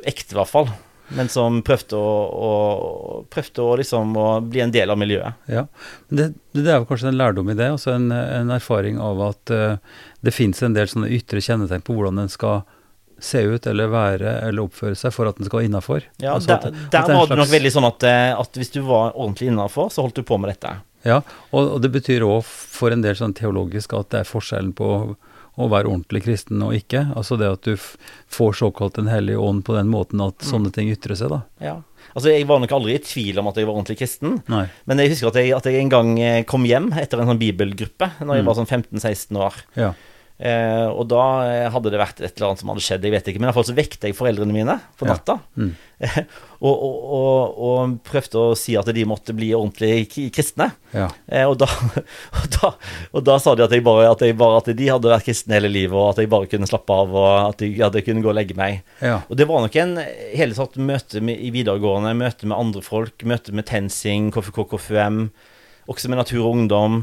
[0.06, 0.68] ekte, i hvert fall.
[1.16, 5.38] Men som prøvde å, å, prøvde å liksom å bli en del av miljøet.
[5.48, 5.64] Ja,
[6.08, 9.54] det, det er jo kanskje en lærdom i det, altså en, en erfaring av at
[9.54, 12.66] uh, det finnes en del sånne ytre kjennetegn på hvordan en skal
[13.18, 16.04] se ut eller være eller oppføre seg for at den skal innafor.
[16.22, 18.82] Ja, Altså der, der er var det nok veldig sånn at, eh, at hvis du
[18.86, 20.76] var ordentlig innafor, så holdt du på med dette.
[21.06, 24.74] Ja, og, og det betyr òg for en del sånn teologisk at det er forskjellen
[24.78, 24.90] på
[25.58, 27.04] å være ordentlig kristen og ikke.
[27.18, 30.90] Altså det at du får såkalt Den hellige ånd på den måten at sånne ting
[30.92, 31.40] ytrer seg, da.
[31.62, 31.76] Ja.
[32.14, 34.38] Altså, Jeg var nok aldri i tvil om at jeg var ordentlig kristen.
[34.50, 34.64] Nei.
[34.88, 37.40] Men jeg husker at jeg, at jeg en gang eh, kom hjem etter en sånn
[37.42, 39.58] bibelgruppe, når jeg var sånn 15-16 år.
[39.78, 39.92] Ja.
[40.38, 43.26] Eh, og da eh, hadde det vært et eller annet som hadde skjedd, jeg vet
[43.30, 43.40] ikke.
[43.42, 45.16] Men i hvert fall så vekte jeg foreldrene mine på Ja.
[45.16, 45.34] natta.
[45.98, 46.18] Eh,
[46.68, 50.68] og, og, og, og prøvde å si at de måtte bli ordentlig kristne.
[50.94, 51.08] Ja.
[51.26, 51.66] Eh, og, da,
[52.38, 52.70] og, da,
[53.18, 55.72] og da sa de at, jeg bare, at, bare, at de hadde vært kristne hele
[55.74, 58.30] livet, og at jeg bare kunne slappe av, og at jeg, at jeg kunne gå
[58.30, 58.84] og legge meg.
[59.02, 59.18] Ja.
[59.26, 59.98] Og det var nok en
[60.38, 65.24] hele tatt møte med, i videregående, møte med andre folk, møte med TenSing, KFK, KFUM,
[65.90, 67.02] også med Natur og Ungdom,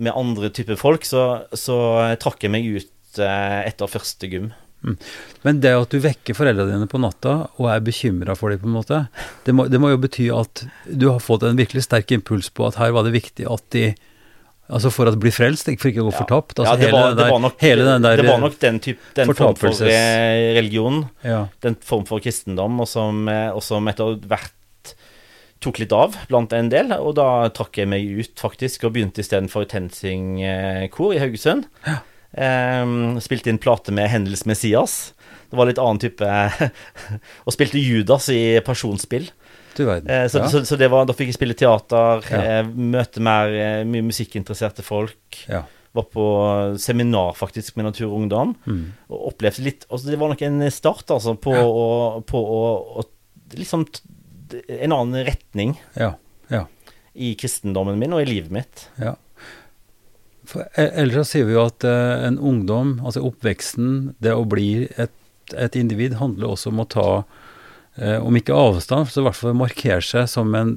[0.00, 1.76] med andre typer folk, så, så
[2.20, 4.50] trakk jeg meg ut eh, etter første gym.
[5.44, 8.70] Men det at du vekker foreldrene dine på natta og er bekymra for dem, på
[8.70, 9.00] en måte,
[9.44, 12.64] det må, det må jo bety at du har fått en virkelig sterk impuls på
[12.68, 13.90] at her var det viktig at de
[14.70, 16.60] Altså for å bli frelst, for ikke å gå fortapt.
[16.62, 18.58] Altså ja, det hele, var, der, det var nok, hele den der det var nok
[18.62, 23.48] den, typ, den form for eh, religion, ja, den form for kristendom, og som, eh,
[23.50, 24.54] og som etter hvert
[25.60, 26.92] tok litt av blant en del.
[26.96, 31.68] Og da trakk jeg meg ut, faktisk, og begynte istedenfor TenSing-kor i Haugesund.
[32.38, 35.12] Ehm, spilte inn plate med Hendels Messias.
[35.50, 36.26] Det var litt annen type
[37.46, 39.26] Og spilte Judas i personspill.
[39.76, 40.06] du verden.
[40.10, 40.48] Eh, så, ja.
[40.52, 42.62] så, så det var, da fikk jeg spille teater, Ja.
[42.62, 45.44] uh, møte mer uh, mye musikkinteresserte folk.
[45.48, 45.64] ja.
[45.90, 46.24] Var på
[46.78, 48.52] seminar faktisk med Natur og Ungdom.
[48.62, 48.92] Mm.
[49.10, 52.60] Og opplevde litt altså Det var nok en start altså på, å, på å,
[53.02, 53.02] å
[53.58, 53.88] liksom
[54.80, 56.14] En annen retning ja.
[56.50, 56.64] Ja.
[57.14, 58.88] i kristendommen min og i livet mitt.
[59.00, 59.14] Ja.
[60.50, 64.46] For e- ellers så sier vi jo at eh, en ungdom, altså oppveksten, det å
[64.50, 65.12] bli et,
[65.54, 67.08] et individ, handler også om å ta,
[68.00, 70.72] eh, om ikke avstand, så i hvert fall markere seg som en,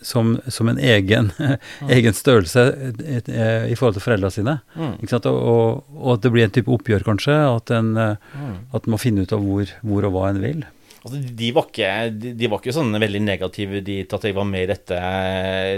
[0.00, 1.32] som, som en egen,
[1.96, 2.62] egen størrelse
[3.02, 4.54] eh, eh, i forhold til foreldrene sine.
[4.78, 4.94] Mm.
[5.02, 7.34] Og, og, og at det blir en type oppgjør, kanskje.
[7.50, 8.54] At en, eh, Mm.
[8.72, 10.62] at en må finne ut av hvor, hvor og hva en vil.
[11.00, 14.34] Altså, de, var ikke, de, de var ikke sånn veldig negative de, til at jeg
[14.36, 14.98] var med i dette,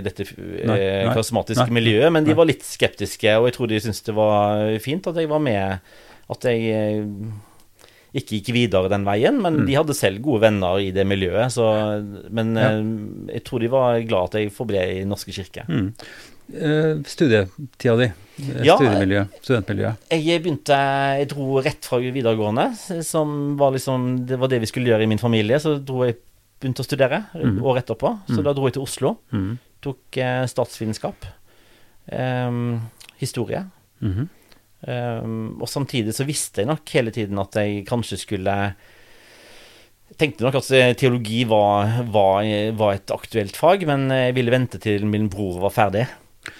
[0.02, 2.38] dette Nei, eh, nei, karismatiske nei, miljøet, men de nei.
[2.40, 5.78] var litt skeptiske, og jeg tror de syntes det var fint at jeg var med.
[6.32, 7.04] At jeg eh,
[8.18, 9.66] ikke gikk videre den veien, men Mm.
[9.70, 11.54] de hadde selv gode venner i det miljøet.
[11.54, 11.64] Så,
[12.30, 12.72] men Ja.
[12.74, 15.64] eh, jeg tror de var glad at jeg forble i norske kirke.
[15.70, 15.94] Mm.
[16.52, 19.96] Eh, studietida di, eh, Ja, studentmiljøet.
[20.10, 20.76] Jeg begynte,
[21.18, 22.68] jeg dro rett fra videregående,
[23.04, 25.60] som var liksom, det var det vi skulle gjøre i min familie.
[25.60, 26.18] Så dro jeg,
[26.60, 27.58] begynte å studere mm.
[27.66, 28.12] året etterpå.
[28.28, 28.44] Så mm.
[28.46, 29.16] da dro jeg til Oslo.
[29.32, 29.58] Mm.
[29.82, 31.26] Tok eh, statsvitenskap.
[32.12, 32.80] ehm,
[33.18, 33.64] historie.
[34.00, 34.28] Mhm.
[34.82, 38.74] Ehm, og samtidig så visste jeg nok hele tiden at jeg kanskje skulle
[40.18, 42.42] tenkte nok at eh, teologi var, var,
[42.74, 46.06] var et aktuelt fag, men jeg ville vente til min bror var ferdig.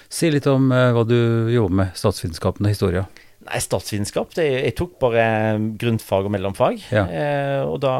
[0.09, 3.05] Si litt om eh, hva du jobber med, statsvitenskapen og historia.
[3.43, 5.25] Nei, statsvitenskap det, Jeg tok bare
[5.77, 6.79] grunnfag og mellomfag.
[6.93, 7.03] Ja.
[7.11, 7.97] Eh, og da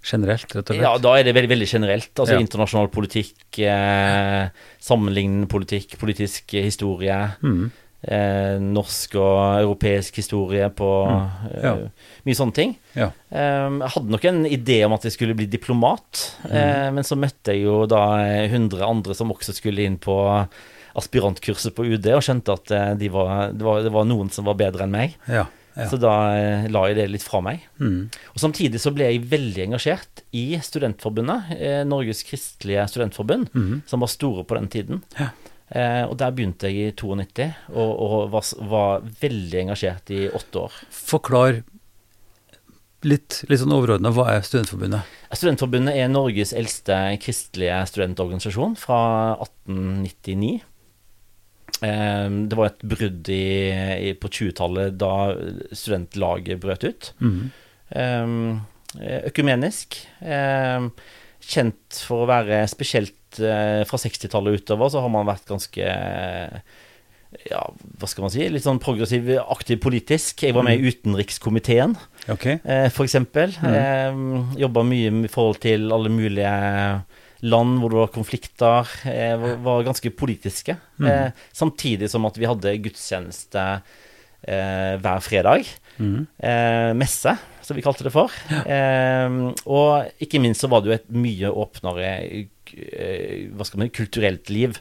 [0.00, 0.80] Generelt, rett og slett.
[0.80, 2.12] Ja, da er det veldig, veldig generelt.
[2.16, 2.40] Altså Ja.
[2.40, 4.48] internasjonal politikk, eh,
[4.80, 7.18] sammenlignende politikk, politisk historie.
[7.42, 7.70] Mm.
[8.02, 11.30] Eh, norsk og europeisk historie på Mm.
[11.62, 11.72] Ja.
[11.74, 11.88] eh,
[12.24, 12.76] Mye sånne ting.
[12.96, 13.10] Ja.
[13.30, 16.50] Eh, jeg hadde nok en idé om at jeg skulle bli diplomat, Mm.
[16.54, 20.48] eh, men så møtte jeg jo da eh, 100 andre som også skulle inn på
[20.98, 24.48] aspirantkurset på UD, og skjønte at eh, de var, det, var, det var noen som
[24.48, 25.16] var bedre enn meg.
[25.30, 25.46] Ja.
[25.76, 25.88] ja.
[25.90, 27.66] Så da eh, la jeg det litt fra meg.
[27.82, 28.08] Mm.
[28.34, 33.80] Og Samtidig så ble jeg veldig engasjert i Studentforbundet, eh, Norges kristelige studentforbund, mm.
[33.90, 35.04] som var store på den tiden.
[35.20, 35.32] Ja.
[35.70, 40.64] Eh, og der begynte jeg i 92, og, og var, var veldig engasjert i åtte
[40.66, 40.80] år.
[40.90, 41.60] Forklar
[43.06, 45.06] litt, litt sånn overordna, hva er Studentforbundet?
[45.30, 49.00] Studentforbundet er Norges eldste kristelige studentorganisasjon fra
[49.38, 50.58] 1899.
[51.86, 53.44] Eh, det var et brudd i,
[54.10, 55.14] i, på 20-tallet da
[55.72, 57.12] studentlaget brøt ut.
[57.22, 57.40] Mm.
[57.90, 58.36] Eh,
[59.30, 60.02] økumenisk.
[60.20, 60.90] Eh,
[61.50, 66.62] kjent for å være spesielt eh, fra 60-tallet utover, så har man vært ganske eh,
[67.46, 70.42] ja, hva skal man si, litt sånn progressiv, aktiv politisk.
[70.46, 71.94] Jeg var med i utenrikskomiteen,
[72.32, 72.58] okay.
[72.64, 73.54] eh, for eksempel.
[73.62, 73.76] Mm.
[73.78, 76.54] Eh, Jobba mye i forhold til alle mulige
[77.42, 78.90] land hvor det var konflikter.
[79.08, 80.76] Eh, var, var ganske politiske.
[81.00, 81.08] Mm.
[81.10, 83.66] Eh, samtidig som at vi hadde gudstjeneste
[84.44, 85.68] eh, hver fredag
[86.00, 86.22] Mm.
[86.40, 88.32] eh, messe, som vi kalte det for.
[88.48, 89.34] Eh,
[89.68, 92.12] og ikke minst så var det jo et mye åpnere
[93.52, 94.78] hva skal man kulturelt liv.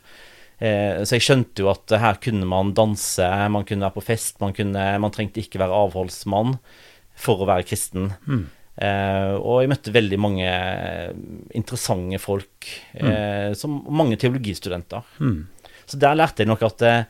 [0.60, 4.40] Eh, så jeg skjønte jo at her kunne man danse, man kunne være på fest,
[4.40, 6.58] man, kunne, man trengte ikke være avholdsmann
[7.20, 8.14] for å være kristen.
[8.28, 8.46] Mm.
[8.80, 10.52] Eh, og jeg møtte veldig mange
[11.58, 15.04] interessante folk, eh, som mange teologistudenter.
[15.20, 15.42] Mm.
[15.90, 17.04] Så der lærte jeg nok at, eh,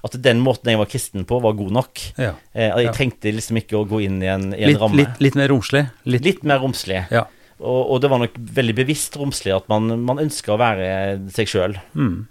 [0.00, 2.00] at den måten jeg var kristen på, var god nok.
[2.16, 2.32] Ja.
[2.54, 4.96] Eh, jeg trengte liksom ikke å gå inn i en, i en Litt, ramme.
[5.02, 5.84] litt, litt mer romslig.
[6.08, 7.02] Litt, Litt mer romslig.
[7.12, 7.26] Ja.
[7.60, 10.86] Og, og det var nok veldig bevisst romslig at man, man ønska å være
[11.34, 11.76] seg sjøl.
[11.92, 12.22] Mm.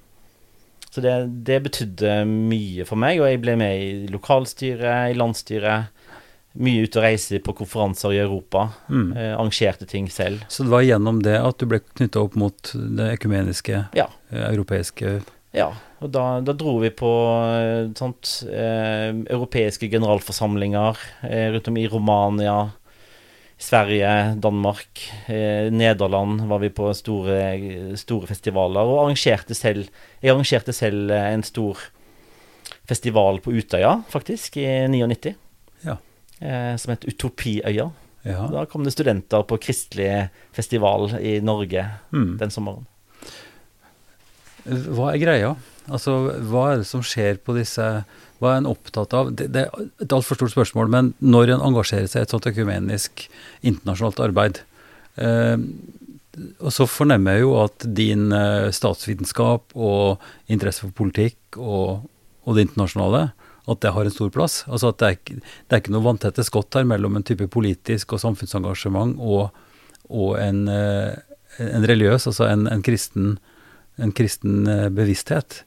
[0.89, 1.13] Så det,
[1.45, 5.91] det betydde mye for meg, og jeg ble med i lokalstyret, i landsstyret.
[6.57, 8.71] Mye ute og reise på konferanser i Europa.
[8.89, 9.11] Mm.
[9.13, 10.41] Eh, arrangerte ting selv.
[10.49, 14.07] Så det var gjennom det at du ble knytta opp mot det økumeniske, Ja.
[14.31, 15.21] eh, europeiske
[15.53, 17.09] Ja, og da, da dro vi på
[17.53, 22.71] eh, sånt, eh, europeiske generalforsamlinger eh, rundt om i Romania,
[23.59, 29.89] Sverige, Danmark, eh, Nederland var vi på store, store festivaler, og arrangerte selv
[30.21, 31.77] Jeg arrangerte selv en stor
[32.87, 35.35] festival på Utøya, faktisk, i 99.
[35.85, 35.97] Ja.
[36.39, 37.89] Eh, som het Utopiøya.
[38.23, 38.47] Ja.
[38.51, 42.37] Da kom det studenter på kristelig festival i Norge Mm.
[42.39, 42.85] den sommeren.
[44.65, 45.51] Hva er greia?
[45.89, 46.15] Altså,
[46.51, 47.85] hva er det som skjer på disse
[48.39, 49.31] Hva er en opptatt av?
[49.35, 52.45] Det, det er et altfor stort spørsmål, men når en engasjerer seg i et sånt
[52.47, 53.25] økumenisk
[53.67, 54.61] internasjonalt arbeid
[55.17, 55.57] eh,
[56.61, 62.05] Og så fornemmer jeg jo at din eh, statsvitenskap og interesse for politikk og,
[62.45, 63.29] og det internasjonale
[63.71, 64.63] at det har en stor plass.
[64.67, 67.47] Altså at det er, ikke- det er ikke noe vanntette skott her mellom en type
[67.53, 69.51] politisk og samfunnsengasjement og,
[70.09, 71.15] og en, eh,
[71.59, 73.37] en religiøs, altså en, en kristen
[73.99, 75.63] en kristen eh, bevissthet.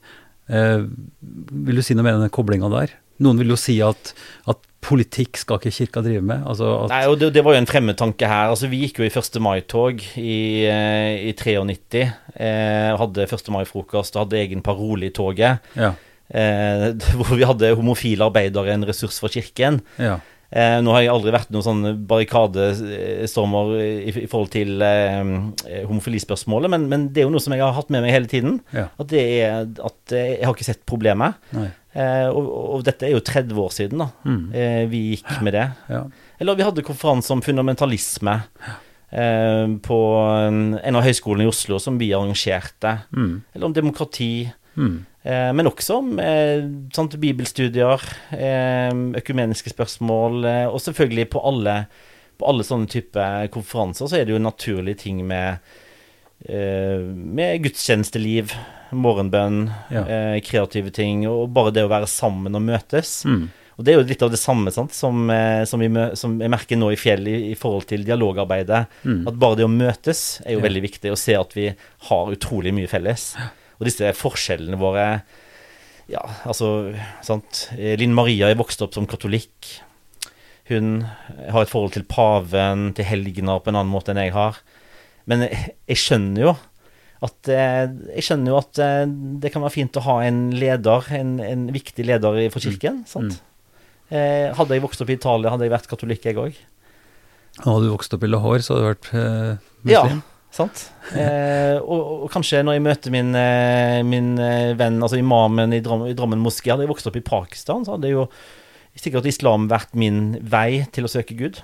[0.49, 0.87] Eh,
[1.21, 2.95] vil du si noe mer om den koblinga der?
[3.21, 4.09] Noen vil jo si at,
[4.49, 6.41] at politikk skal ikke kirka drive med.
[6.49, 8.49] Altså Nei, og det, det var jo en fremmedtanke her.
[8.51, 9.37] Altså, vi gikk jo i 1.
[9.45, 12.01] mai-tog i, eh, i 93.
[12.35, 13.51] Eh, hadde 1.
[13.53, 15.61] mai-frokost og hadde egen parole i toget.
[15.77, 15.93] ja,
[16.31, 19.81] Eh, hvor vi hadde homofile arbeidere en ressurs for kirken.
[19.99, 20.19] ja,
[20.53, 25.31] Eh, nå har jeg aldri vært noen sånn barrikadestormer i, i forhold til eh,
[25.89, 28.59] homofilispørsmålet, men, men det er jo noe som jeg har hatt med meg hele tiden.
[28.75, 28.83] ja.
[29.01, 31.39] At, det er, at eh, jeg har ikke sett problemet.
[31.57, 35.53] Eh, og, og dette er jo 30 år siden da Mm, eh, vi gikk med
[35.57, 35.65] det.
[35.89, 36.03] ja.
[36.41, 38.33] Eller vi hadde konferanse om fundamentalisme
[39.13, 39.99] eh, på
[40.49, 42.97] en en av høyskolene i Oslo som vi arrangerte.
[43.15, 44.51] Mm, Eller om demokrati.
[44.77, 44.97] mm,
[45.55, 48.01] men også om eh, sant, bibelstudier,
[48.35, 51.77] eh, økumeniske spørsmål, eh, og selvfølgelig på alle,
[52.39, 55.59] på alle sånne typer konferanser så er det jo naturlige ting med,
[56.49, 58.51] eh, med gudstjenesteliv,
[58.93, 60.03] morgenbønn, Ja.
[60.05, 63.23] eh, kreative ting, og bare det å være sammen og møtes.
[63.25, 63.49] mm.
[63.75, 66.51] Og det er jo litt av det samme sant, som, eh, som, vi, som jeg
[66.53, 68.83] merker nå i Fjell i, i forhold til dialogarbeidet.
[69.03, 69.23] Mm.
[69.27, 70.67] At bare det å møtes er jo Ja.
[70.67, 71.73] veldig viktig, og se at vi
[72.09, 73.35] har utrolig mye felles.
[73.79, 75.07] Og disse forskjellene våre
[76.11, 76.91] Ja, altså
[77.23, 77.69] sant?
[77.77, 79.69] Linn Maria er vokst opp som katolikk.
[80.67, 84.59] Hun har et forhold til paven, til helgener, på en annen måte enn jeg har.
[85.29, 86.53] Men jeg, skjønner jo
[87.23, 87.85] at eh,
[88.17, 89.05] Jeg skjønner jo at eh,
[89.39, 93.05] det kan være fint å ha en leder, en, en viktig leder for kirken.
[93.07, 93.39] sant?
[94.11, 96.59] Eh, hadde jeg vokst opp i Italia, hadde jeg vært katolikk, jeg òg.
[97.63, 100.21] Hadde du vokst opp i Lahore, så hadde du vært eh, Ja, muslim.
[100.53, 100.83] Sant.
[101.17, 105.81] Eh, og, og kanskje når jeg møter min, eh, min eh, venn, altså imamen i
[105.83, 108.27] Drammen, i Drammen moské, hadde jeg vokst opp i Pakistan, så hadde jo
[109.01, 111.57] sikkert islam vært min vei til å søke Gud.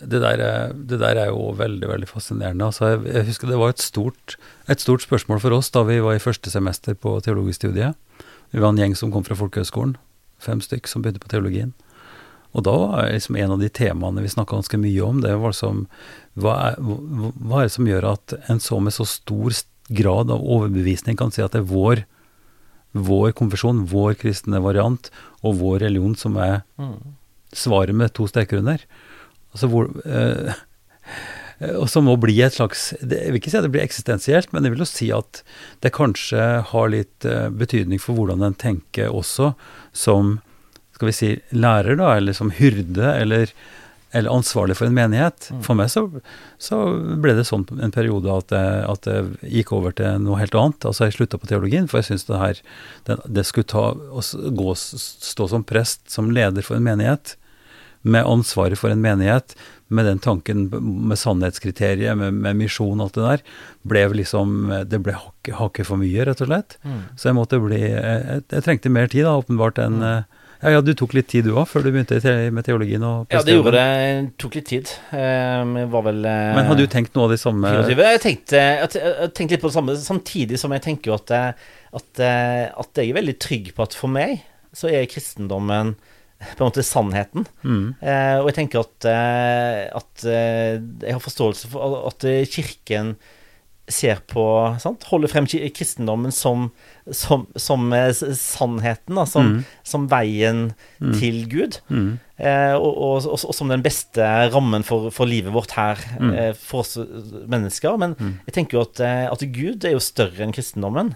[0.00, 2.66] Det der, er- det der er jo veldig veldig fascinerende.
[2.70, 4.36] Altså, jeg, jeg husker Det var et stort,
[4.68, 7.94] et stort spørsmål for oss da vi var i første semester på teologistudiet.
[8.50, 9.94] Vi var en gjeng som kom fra folkehøgskolen,
[10.42, 11.72] fem stykk som begynte på teologien.
[12.50, 15.52] Og da var liksom en av de temaene vi snakka ganske mye om, det var
[15.54, 15.84] som
[16.42, 20.42] hva er, hva, er det som gjør at en så med så stor grad av
[20.42, 22.04] overbevisning kan si at det er vår,
[22.94, 26.62] vår konfesjon, vår kristne variant og vår religion som er
[27.56, 28.82] svaret med to streker under.
[29.50, 30.52] Altså hvor eh,
[31.80, 34.62] Og som må bli et slags Jeg vil ikke si at det blir eksistensielt, men
[34.62, 35.42] jeg vil jo si at
[35.82, 39.52] det kanskje har litt eh, betydning for hvordan en tenker også
[39.90, 40.38] som
[40.94, 43.50] skal vi si lærer, da, eller som hyrde, eller,
[44.12, 45.50] eller ansvarlig for en menighet.
[45.62, 46.04] For meg så,
[46.58, 46.78] så
[47.22, 50.86] ble det sånn en periode at jeg, at jeg gikk over til noe helt annet.
[50.88, 52.62] Altså jeg slutta på teologien, for jeg syntes det her
[53.06, 54.24] det, det skulle ta, å
[54.56, 57.36] gå, stå som prest, som leder for en menighet
[58.02, 59.54] med ansvaret for en menighet,
[59.92, 63.42] med den tanken med sannhetskriteriet, med, med misjon og alt det der,
[63.90, 66.78] ble liksom Det ble hakket hakke for mye, rett og slett.
[67.18, 70.22] Så jeg måtte bli Jeg, jeg, jeg trengte mer tid, da, åpenbart, enn eh,
[70.60, 72.18] ja, ja, du tok litt tid du òg, før du begynte
[72.52, 73.04] med teologien?
[73.06, 73.84] Og Ja, det gjorde det.
[74.26, 74.92] Det tok litt tid.
[75.16, 78.60] Eh, jeg var vel eh, Men hadde du tenkt noe av de samme Jeg tenkte,
[78.60, 83.00] jeg tenkte litt på det samme, samtidig som jeg tenker at, eh, at, eh, at
[83.00, 84.42] jeg er veldig trygg på at for meg
[84.76, 85.96] så er kristendommen
[86.40, 87.48] på en måte sannheten.
[87.64, 89.08] Mm, Eh, og jeg tenker at,
[89.98, 93.16] at jeg har forståelse for at kirken
[93.90, 94.42] ser på
[94.80, 95.04] sant?
[95.10, 96.70] Holder frem kristendommen som,
[97.10, 99.64] som, som eh, sannheten, da, som, Mm.
[99.84, 101.14] som veien Mm.
[101.18, 101.78] til Gud.
[101.90, 102.18] Mm.
[102.38, 104.20] Eh, og, og, og, og som den beste
[104.52, 106.32] rammen for, for livet vårt her, Mm.
[106.34, 106.96] eh, for oss
[107.48, 107.98] mennesker.
[107.98, 108.38] Men Mm.
[108.46, 111.14] jeg tenker jo at, eh, at Gud er jo større enn kristendommen.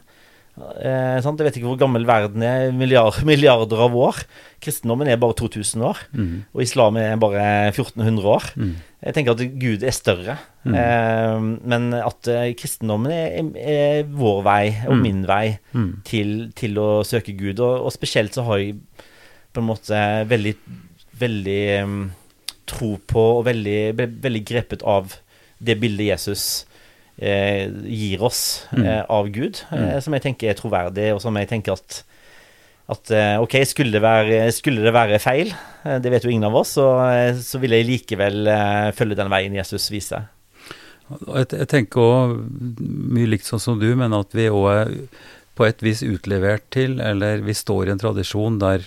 [0.54, 1.40] Eh, sant?
[1.40, 4.20] Jeg vet ikke hvor gammel verden er, milliard, milliarder av år.
[4.62, 6.44] Kristendommen er bare 2000 år, Mm.
[6.54, 8.44] og islam er bare 1400 år.
[8.54, 8.74] Mm.
[9.04, 10.74] Jeg tenker at Gud er større, Mm.
[10.78, 15.02] eh, men at eh, kristendommen er, er, vår vei, og Mm.
[15.02, 16.02] min vei, Mm.
[16.04, 17.58] til, til å søke Gud.
[17.58, 18.76] Og, og spesielt så har jeg
[19.52, 20.54] på en måte veldig,
[21.18, 22.12] veldig um,
[22.66, 25.16] tro på, og veldig, veldig grepet av
[25.62, 26.64] det bildet Jesus
[27.18, 28.86] gir oss Mm.
[28.86, 30.00] eh, av Gud, eh, Mm.
[30.02, 32.02] som jeg tenker er troverdig, og som jeg tenker at
[32.86, 35.54] at eh, ok, skulle det, være, skulle det være feil,
[35.86, 39.16] eh, det vet jo ingen av oss, så, eh, så vil jeg likevel eh, følge
[39.16, 40.26] den veien Jesus viser.
[41.08, 42.34] Jeg, jeg tenker òg
[42.80, 44.92] mye likt sånn som du, men at vi òg er
[45.56, 48.84] på et vis utlevert til, eller vi står i en tradisjon der,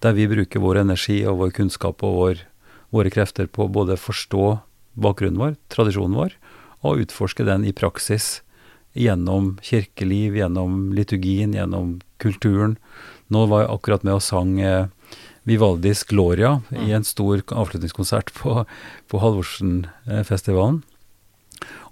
[0.00, 2.44] der vi bruker vår energi og vår kunnskap og vår,
[2.94, 4.60] våre krefter på å både forstå
[4.94, 6.34] bakgrunnen vår, tradisjonen vår,
[6.82, 8.40] og utforske den i praksis
[8.98, 12.76] gjennom kirkeliv, gjennom liturgien, gjennom kulturen.
[13.32, 14.90] Nå var jeg akkurat med og sang eh,
[15.48, 18.62] Vivaldis Gloria i en stor avslutningskonsert på,
[19.08, 20.82] på Halvorsenfestivalen.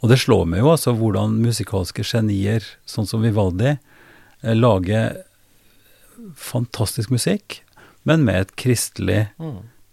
[0.00, 3.76] Og det slår meg jo altså hvordan musikalske genier, sånn som Vivaldi,
[4.42, 5.22] eh, lager
[6.36, 7.62] fantastisk musikk,
[8.04, 9.30] men med et kristelig,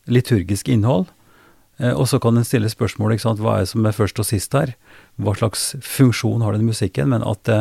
[0.07, 1.07] liturgisk innhold.
[1.77, 4.21] Eh, og så kan en stille spørsmål, ikke sant, hva er det som er først
[4.21, 4.73] og sist her?
[5.21, 7.11] Hva slags funksjon har den musikken?
[7.13, 7.59] Men at, det,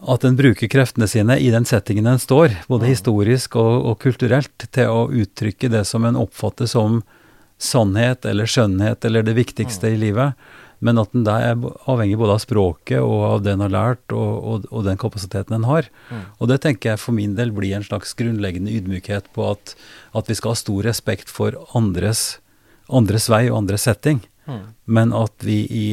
[0.00, 4.68] at en bruker kreftene sine i den settingen en står, både historisk og, og kulturelt,
[4.70, 7.02] til å uttrykke det som en oppfatter som
[7.60, 10.34] sannhet eller skjønnhet eller det viktigste i livet.
[10.84, 14.02] Men at den der er avhengig både av språket og av det en har lært,
[14.12, 15.88] og, og, og den kapasiteten en har.
[16.42, 19.72] Og det tenker jeg for min del blir en slags grunnleggende ydmykhet på at,
[20.12, 22.34] at vi skal ha stor respekt for andres,
[22.88, 24.20] andres vei og andres setting.
[24.84, 25.86] Men at vi i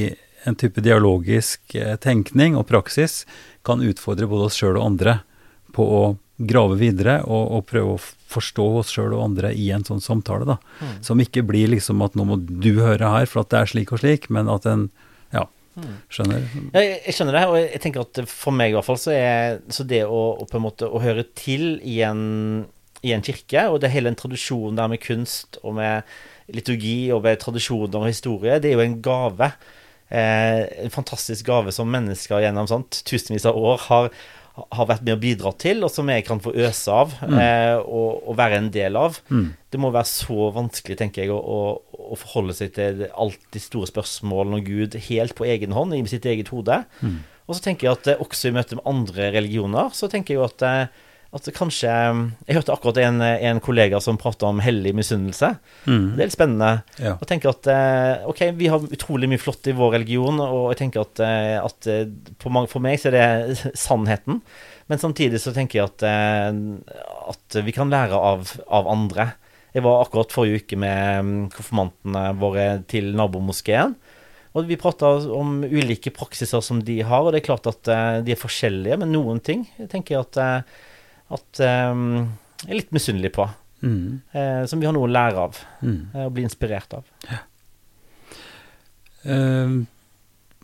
[0.44, 3.26] en type dialogisk eh, tenkning og praksis
[3.66, 5.20] kan utfordre både oss sjøl og andre
[5.76, 6.02] på å
[6.42, 8.02] grave videre og, og prøve å
[8.32, 10.48] forstå oss sjøl og andre i en sånn samtale.
[10.50, 10.58] da.
[11.06, 13.94] Som ikke blir liksom at nå må du høre her for at det er slik
[13.94, 14.88] og slik, men at en
[15.36, 15.46] ja,
[16.10, 16.50] skjønner.
[16.74, 19.14] Ja, jeg, jeg skjønner det, og jeg tenker at for meg i hvert fall så
[19.14, 22.24] er så det å, å på en måte å høre til i en,
[23.06, 26.10] i en kirke, og det er hele en tradisjon der med kunst og med
[26.56, 29.52] liturgi og ved tradisjoner og historie, det er jo en gave.
[30.12, 34.10] Eh, en fantastisk gave som mennesker gjennom sant, tusenvis av år har,
[34.60, 38.24] har vært med å bidra til, og som jeg kan få øse av eh, og,
[38.28, 39.22] og være en del av.
[39.32, 39.52] Mm.
[39.72, 43.64] Det må være så vanskelig, tenker jeg, å, å, å forholde seg til alt de
[43.64, 46.84] store spørsmålene og Gud helt på egen hånd, i sitt eget hode.
[47.48, 50.42] Og så tenker jeg at eh, også i møte med andre religioner, så tenker jeg
[50.42, 54.92] jo at, eh, at kanskje Jeg hørte akkurat en, en kollega som prata om hellig
[54.98, 55.54] misunnelse.
[55.88, 56.18] Mm.
[56.18, 56.72] Det er litt spennende.
[57.00, 57.14] Ja.
[57.16, 60.82] Og tenker at eh, ok, vi har utrolig mye flott i vår religion, og jeg
[60.84, 62.04] tenker at, eh, at eh,
[62.42, 64.42] på mange, for meg så er det sannheten.
[64.92, 66.04] Men samtidig så tenker jeg at,
[67.32, 69.30] at vi kan lære av, av andre.
[69.72, 73.96] Jeg var akkurat forrige uke med mm, konfirmantene våre til nabomoskeen.
[74.52, 77.88] Og vi prata om ulike praksiser som de har, og det er klart at
[78.28, 80.74] de er forskjellige, men noen ting tenker jeg at,
[81.32, 82.04] at um,
[82.66, 83.48] jeg er litt misunnelig på.
[83.82, 84.20] Mm.
[84.38, 86.02] eh, som vi har noe å lære av, Mm.
[86.14, 87.08] eh, og bli inspirert av.
[89.26, 89.74] Eh,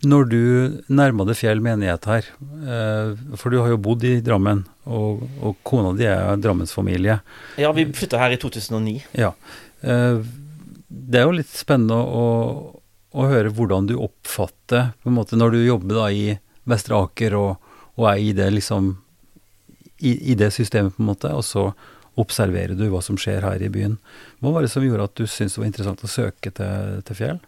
[0.06, 0.42] når du
[0.94, 2.28] nærma deg Fjell menighet her,
[2.62, 7.18] eh, for du har jo bodd i Drammen, og, og kona di er Drammensfamilie.
[7.58, 9.00] Ja, vi flytta her i 2009.
[9.18, 9.32] Ja.
[9.82, 10.20] Eh,
[10.88, 12.24] det er jo litt spennende å,
[13.18, 17.34] å høre hvordan du oppfatter på en måte Når du jobber da i Vestre Aker
[17.38, 18.94] og, og er i det liksom
[19.98, 21.70] i, I det systemet, på en måte, og så
[22.18, 23.98] observerer du hva som skjer her i byen.
[24.42, 27.18] Hva var det som gjorde at du syntes det var interessant å søke til, til
[27.18, 27.40] Fjell?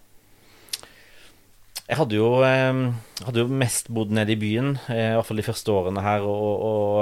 [1.91, 2.81] Jeg hadde jo, eh,
[3.27, 6.23] hadde jo mest bodd nede i byen, eh, i hvert fall de første årene her,
[6.23, 7.01] og, og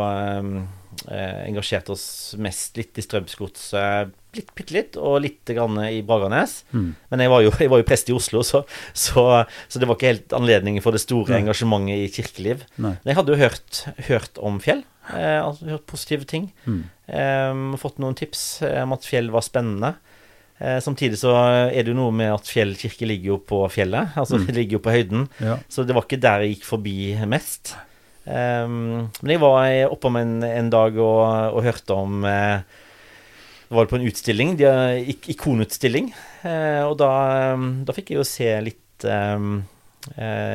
[1.12, 2.06] eh, engasjerte oss
[2.40, 6.62] mest litt i Strømsgodset, litt, bitte litt, og litt grann i Bragernes.
[6.72, 6.90] Mm.
[7.12, 8.62] Men jeg var, jo, jeg var jo prest i Oslo, så,
[8.96, 9.26] så,
[9.68, 12.64] så det var ikke helt anledningen for det store engasjementet i kirkeliv.
[12.80, 12.96] Nei.
[12.96, 16.50] Men jeg hadde jo hørt, hørt om Fjell, eh, altså hørt positive ting.
[16.66, 16.82] Mm.
[17.08, 19.94] Um, fått noen tips eh, om at Fjell var spennende.
[20.58, 24.16] Uh, samtidig så er det jo noe med at Fjell kirke ligger jo på fjellet,
[24.18, 25.28] altså det ligger jo på høyden.
[25.40, 25.58] Ja.
[25.70, 26.98] Så det var ikke der jeg gikk forbi
[27.30, 27.76] mest.
[28.28, 31.22] Um, men jeg var oppom en, en dag og,
[31.56, 32.60] og hørte om uh,
[33.70, 34.68] Det var på en utstilling, de
[35.32, 36.12] ikonutstilling.
[36.46, 37.10] Eh, og da,
[37.84, 39.77] da fikk jeg jo se litt um, eh,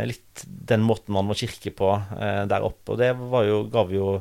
[0.10, 2.94] litt den måten man var kirke på eh, der oppe.
[2.94, 4.18] Og det var jo, gav jo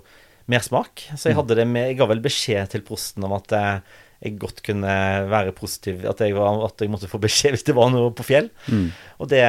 [0.51, 1.05] mersmak.
[1.14, 4.39] Så jeg, hadde det med, jeg ga vel beskjed til prosten om at eh, jeg
[4.43, 4.95] godt kunne
[5.31, 8.27] være positiv, at jeg, var, at jeg måtte få beskjed hvis det var noe på
[8.27, 8.51] fjell.
[8.70, 8.89] Mm.
[9.18, 9.45] Og det,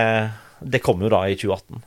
[0.61, 1.83] det kom jo da i 2018.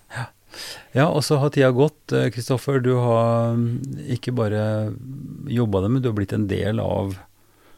[0.97, 2.15] Ja, og så har tida gått.
[2.15, 4.93] Eh, Kristoffer, du har mm, ikke bare
[5.53, 7.17] jobba det, men du har blitt en del av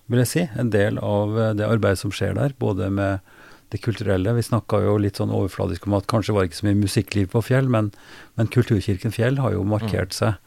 [0.09, 2.55] vil jeg si, en del av eh, det arbeidet som skjer der.
[2.61, 3.25] Både med
[3.71, 4.33] det kulturelle.
[4.37, 7.31] Vi snakka jo litt sånn overfladisk om at kanskje var det ikke så mye musikkliv
[7.35, 7.91] på Fjell, men,
[8.39, 10.39] men Kulturkirken Fjell har jo markert seg.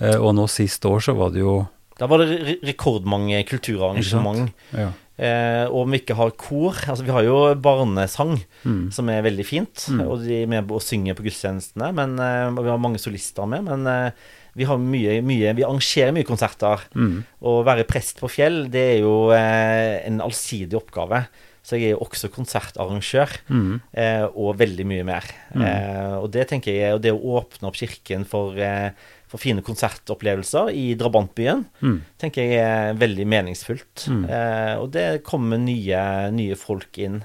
[0.00, 1.66] Eh, og nå sist år så var det jo
[2.00, 4.52] Da var det re rekordmange kulturarrangement.
[4.72, 4.90] ja.
[5.14, 8.90] Eh, og om vi ikke har kor Altså, vi har jo barnesang, Mm.
[8.90, 9.84] som er veldig fint.
[9.94, 10.00] Mm.
[10.08, 11.92] Og de er med å synge på gudstjenestene.
[11.94, 13.62] Men og Vi har mange solister med.
[13.62, 14.10] Men eh,
[14.56, 16.80] vi har mye, mye Vi arrangerer mye konserter.
[16.96, 17.22] Mm.
[17.44, 21.28] Å være prest på Fjell, det er jo eh, en allsidig oppgave.
[21.64, 23.80] Så jeg er jo også konsertarrangør, Mm.
[23.96, 25.24] eh, og veldig mye mer.
[25.54, 25.62] Mm.
[25.64, 28.90] Eh, og det tenker jeg, og det å åpne opp kirken for, eh,
[29.26, 32.02] for fine konsertopplevelser i drabantbyen, Mm.
[32.20, 34.04] tenker jeg er veldig meningsfullt.
[34.08, 34.24] Mm.
[34.28, 37.24] Eh, og det kommer nye, nye folk inn.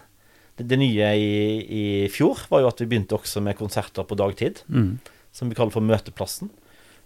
[0.57, 1.67] Det, det nye i,
[2.03, 4.99] i fjor var jo at vi begynte også med konserter på dagtid, Mm.
[5.33, 6.49] som vi kaller for Møteplassen.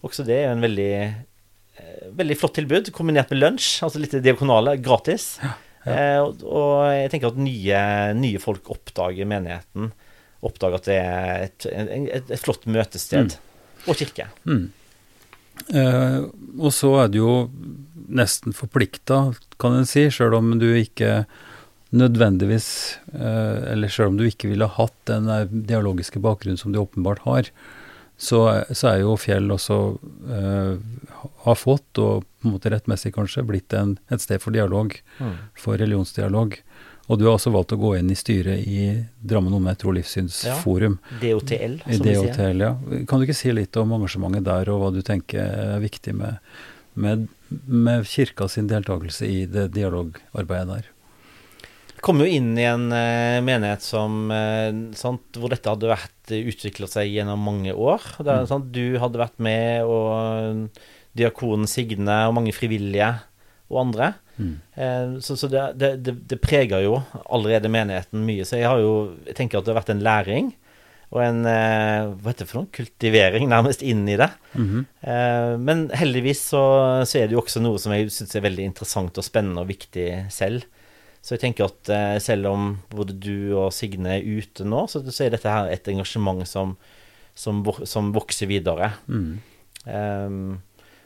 [0.04, 1.16] Også det er jo en veldig,
[1.80, 5.40] eh, veldig flott tilbud, kombinert med lunsj, altså litt diakonale, gratis.
[5.84, 7.80] Eh, og, og jeg tenker at nye,
[8.20, 9.92] nye folk oppdager menigheten.
[10.44, 13.38] Oppdager at det er et, et, et, flott møtested.
[13.88, 14.30] Og kirke.
[14.48, 14.70] Mm.
[15.76, 16.20] Eh,
[16.60, 17.34] og så er du jo
[18.14, 19.26] nesten forplikta,
[19.62, 21.24] kan en si, sjøl om du ikke
[21.94, 22.68] nødvendigvis
[23.14, 25.30] eh, Eller sjøl om du ikke ville hatt den
[25.70, 27.52] dialogiske bakgrunnen som du åpenbart har,
[28.18, 28.40] så,
[28.74, 29.78] så er jo Fjell også
[30.32, 30.74] eh,
[31.46, 34.94] har fått, og på en måte rettmessig kanskje, blitt en, et sted for dialog,
[35.58, 36.60] for religionsdialog.
[37.12, 38.84] Og du har også valgt å gå inn i styret i
[39.20, 41.00] Drammen Omme Tro- og Livssynsforum.
[41.20, 42.54] DOTL, som vi sier.
[42.62, 42.70] Ja.
[43.10, 46.40] Kan du ikke si litt om engasjementet der, og hva du tenker er viktig med,
[46.96, 47.28] med,
[47.68, 50.90] med kirka sin deltakelse i det dialogarbeidet der?
[52.04, 56.90] kom jo inn i en uh, menighet som, uh, sant, hvor dette hadde vært utvikla
[56.92, 58.04] seg gjennom mange år.
[58.18, 58.50] Det, er Mm.
[58.50, 60.84] sant, du hadde vært med, og eh,
[61.18, 63.12] diakonen Signe og mange frivillige
[63.72, 64.14] og andre.
[64.38, 64.56] Mm.
[64.76, 68.46] Eh, så så det, det, det, preger jo allerede menigheten mye.
[68.46, 70.54] Så jeg har jo jeg tenker at det har vært en læring
[71.14, 74.32] og en eh, hva heter det for noe, kultivering nærmest inn i det.
[74.58, 74.86] Mhm.
[75.06, 76.64] Eh, men heldigvis så,
[77.06, 79.70] så er det jo også noe som jeg syns er veldig interessant og spennende og
[79.70, 80.66] viktig selv.
[81.24, 85.04] Så jeg tenker at eh, selv om både du og Signe er ute nå, så,
[85.06, 86.74] så er dette her et engasjement som,
[87.38, 88.96] som, som vokser videre.
[89.06, 89.38] Mm.
[89.94, 90.50] Ehm,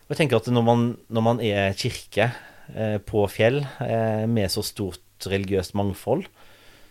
[0.08, 2.30] og jeg tenker at når man, når man er kirke
[2.74, 6.26] eh, på fjell eh, med så stort religiøst mangfold,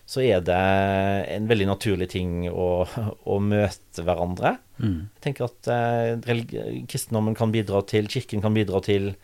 [0.06, 0.56] så er det
[1.34, 2.84] en veldig naturlig ting å,
[3.26, 4.52] å møte hverandre.
[4.78, 4.98] Mm.
[5.16, 9.14] Jeg tenker at eh, kristendommen kan bidra til, kirken kan bidra til,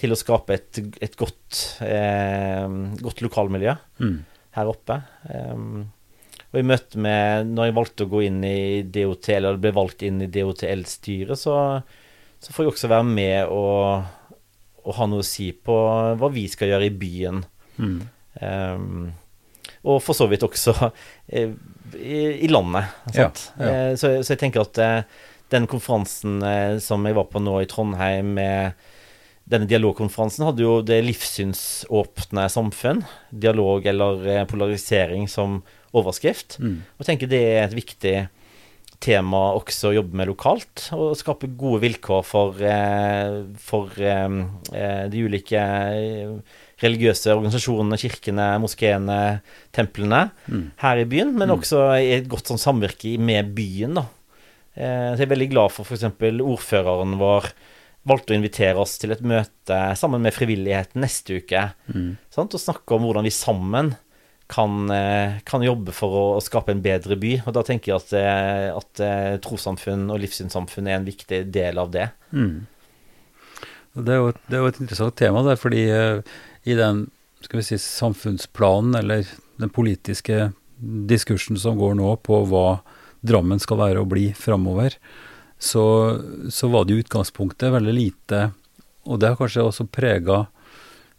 [0.00, 2.64] til å skape et, et godt, eh,
[3.04, 4.16] godt lokalmiljø Mm.
[4.56, 4.96] her oppe.
[5.30, 5.84] Um,
[6.54, 10.02] og i møte med Når jeg valgte å gå inn i DOT, eller ble valgt
[10.06, 11.54] inn i DOTL-styret, så,
[12.44, 14.38] så får jeg også være med og,
[14.84, 15.76] og ha noe å si på
[16.20, 17.44] hva vi skal gjøre i byen.
[17.80, 18.00] Mm.
[18.40, 19.04] Um,
[19.84, 20.74] og for så vidt også
[21.28, 21.52] eh,
[21.96, 22.90] i, i landet.
[23.14, 23.68] Ja, ja.
[23.68, 25.22] Eh, så, så jeg tenker at eh,
[25.52, 26.40] den konferansen
[26.82, 28.86] som jeg var på nå i Trondheim med
[29.44, 35.60] denne dialogkonferansen hadde jo det livssynsåpne samfunn, dialog eller polarisering som
[35.94, 36.56] overskrift.
[36.64, 36.80] Mm.
[36.80, 38.14] Og jeg tenker det er et viktig
[39.04, 44.38] tema også å jobbe med lokalt, og skape gode vilkår for, eh, for eh,
[44.72, 45.62] eh, de ulike
[46.82, 49.18] religiøse organisasjonene, kirkene, moskeene,
[49.74, 50.64] templene Mm.
[50.82, 51.58] her i byen, men Mm.
[51.60, 53.94] også i et godt sånn samvirke med byen.
[53.94, 54.06] da.
[54.76, 56.02] Eh, så jeg er veldig glad for f.eks.
[56.40, 57.52] ordføreren vår
[58.06, 61.72] valgte å invitere oss til et møte sammen med frivilligheten neste uke.
[61.92, 62.18] Mm.
[62.30, 62.52] Sant?
[62.52, 63.96] Og snakke om hvordan vi sammen
[64.48, 67.42] kan, eh, kan jobbe for å, skape en bedre by.
[67.46, 71.78] Og da tenker jeg at, eh, at eh, trossamfunn og livssynssamfunn er en viktig del
[71.80, 72.10] av det.
[72.32, 72.66] Mm.
[73.94, 75.84] Det er, jo, et- det er jo et interessant tema der, fordi
[76.66, 77.06] i den
[77.44, 79.26] skal vi si, samfunnsplanen, eller
[79.60, 82.80] den politiske diskursen som går nå på hva
[83.24, 84.98] Drammen skal være og bli framover,
[85.56, 85.80] så,
[86.52, 88.40] så var det i utgangspunktet veldig lite
[89.08, 90.42] Og det har kanskje også prega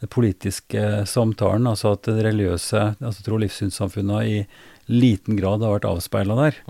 [0.05, 4.43] den politiske samtalen, altså at det religiøse, altså tro- og livssynssamfunna i
[4.91, 6.61] liten grad har vært avspeila der.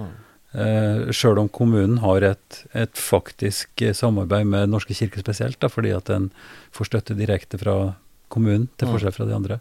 [0.56, 5.68] Uh, Sjøl om kommunen har et, et faktisk eh, samarbeid med Norske kirke spesielt, da,
[5.68, 6.30] fordi at den
[6.72, 7.96] får støtte direkte fra
[8.32, 8.94] kommunen, til Mm.
[8.96, 9.60] forskjell fra de andre,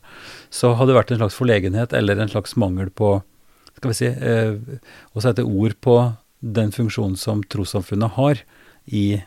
[0.55, 3.23] så har det vært en slags forlegenhet eller en slags mangel på
[3.75, 4.55] skal vi si, eh,
[5.15, 5.97] å sette ord på
[6.41, 8.39] den funksjonen som trossamfunnet har
[8.87, 9.23] i,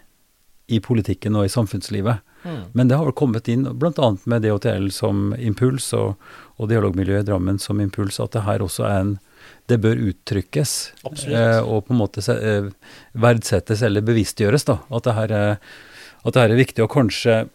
[0.67, 2.23] i politikken og i samfunnslivet.
[2.43, 2.59] Mm.
[2.71, 4.09] Men det har vel kommet inn bl.a.
[4.23, 6.15] med DHTL som impuls, og,
[6.59, 9.17] og dialogmiljøet i Drammen som impuls, at det her også er en
[9.67, 10.71] Det bør uttrykkes.
[11.27, 12.69] Eh, og på en måte eh,
[13.19, 14.77] verdsettes eller bevisstgjøres, da.
[14.91, 15.53] At det her er,
[16.23, 17.45] at det her er viktig, og kanskje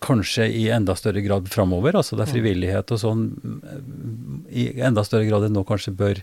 [0.00, 5.02] Kanskje i enda større grad framover, altså det er frivillighet og sånn mm, i enda
[5.04, 6.20] større grad enn nå kanskje bør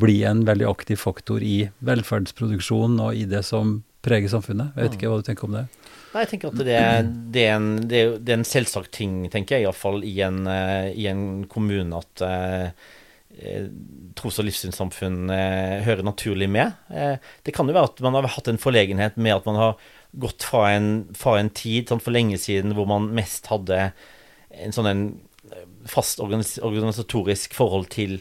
[0.00, 4.72] bli en veldig aktiv faktor i velferdsproduksjonen og i det som preger samfunnet.
[4.76, 4.98] Jeg vet Mm.
[4.98, 5.66] ikke hva du tenker om det?
[6.12, 9.64] Nei, jeg tenker at det det er, en, det er, en selvsagt ting, tenker jeg,
[9.64, 12.66] iallfall i, en, eh, i en kommune at eh,
[13.40, 13.68] eh,
[14.18, 16.74] tros- og livssynssamfunn eh, hører naturlig med.
[16.92, 19.76] Eh, det kan jo være at man har hatt en forlegenhet med at man har
[20.12, 23.92] gått fra en, fra en tid sånn for lenge siden hvor man mest hadde
[24.52, 25.04] en sånn en
[25.88, 28.18] fast organisatorisk forhold til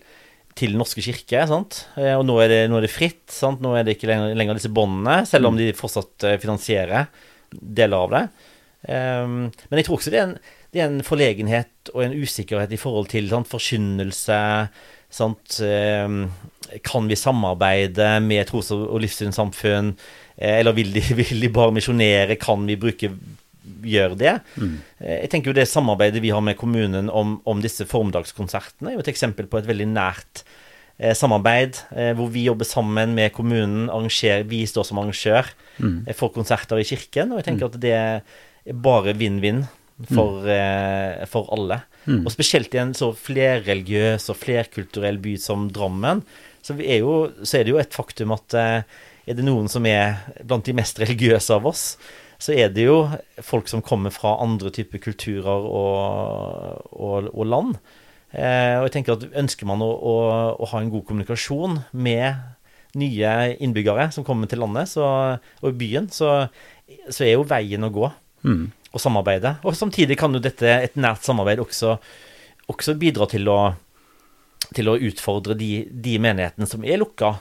[0.58, 1.86] til Den norske kirke, sant?
[2.00, 3.26] Eh, og nå er, det, nå er det fritt.
[3.32, 3.62] Sant?
[3.64, 7.12] Nå er det ikke lenger, lenger disse båndene, selv om de fortsatt eh, finansierer
[7.52, 8.24] deler av det.
[8.82, 12.72] Um, men jeg tror også det er, en, det er en forlegenhet og en usikkerhet
[12.74, 14.40] i forhold til sant, forkynnelse.
[15.12, 15.60] Sant?
[15.60, 16.24] Um,
[16.88, 19.94] kan vi samarbeide med tros- og og livssynssamfunn?
[20.38, 22.40] Eh, eller vil de, vil de bare misjonere?
[22.42, 23.12] Kan vi bruke
[23.88, 24.34] gjøre det?
[24.56, 24.76] Mm.
[25.06, 29.06] Jeg tenker jo Det samarbeidet vi har med kommunen om, om disse formdagskonsertene, er jo
[29.06, 30.44] et eksempel på et veldig nært
[31.00, 33.90] eh, samarbeid, eh, hvor vi jobber sammen med kommunen.
[34.50, 35.52] Vi står som arrangør
[35.82, 37.32] eh, for konserter i kirken.
[37.32, 39.66] Og jeg tenker at det er bare vinn-vinn
[40.10, 41.82] for, eh, for alle.
[42.26, 46.24] Og spesielt i en så flerreligiøs og flerkulturell by som Drammen,
[46.62, 48.82] så, vi er, jo, så er det jo et faktum at eh,
[49.30, 51.86] er det noen som er blant de mest religiøse av oss,
[52.42, 53.04] så er det jo
[53.46, 57.76] folk som kommer fra andre typer kulturer og, og, og land.
[58.32, 60.16] Eh, og jeg tenker at Ønsker man å, å,
[60.58, 62.42] å ha en god kommunikasjon med
[62.98, 65.06] nye innbyggere som kommer til landet så,
[65.62, 66.48] og i byen, så,
[67.08, 68.10] så er jo veien å gå
[68.42, 68.72] Mm.
[68.92, 69.56] Og samarbeide.
[69.68, 71.96] Og samtidig kan jo dette, et nært samarbeid, også,
[72.72, 73.60] også bidra til å,
[74.76, 77.36] til å utfordre de, de menighetene som er lukka,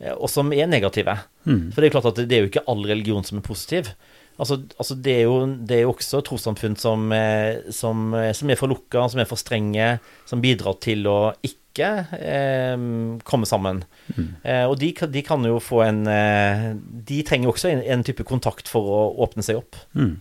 [0.00, 1.16] eh, og som er negative.
[1.46, 1.70] Mm.
[1.70, 3.92] For det er jo klart at det er jo ikke all religion som er positiv.
[4.40, 5.38] Altså, altså det, er jo,
[5.68, 9.28] det er jo også trossamfunn som, eh, som, eh, som er for lukka, som er
[9.28, 12.86] for strenge, som bidrar til å ikke eh,
[13.28, 13.82] komme sammen.
[14.16, 16.70] Eh, og de, de kan jo få en eh,
[17.12, 19.78] De trenger også en, en type kontakt for å åpne seg opp.
[19.92, 20.14] Mm.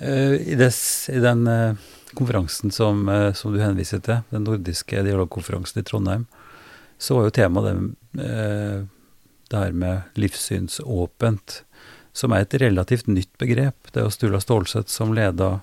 [0.00, 0.78] Eh, I, des,
[1.12, 1.44] I den
[2.16, 3.04] konferansen som,
[3.36, 6.26] som du henviser til, den nordiske dialogkonferansen i Trondheim,
[7.02, 8.82] så var jo temaet det, eh,
[9.50, 11.62] det her med livssynsåpent,
[12.12, 13.92] som er et relativt nytt begrep.
[13.92, 15.60] Det jo Sturla Stålseth som leda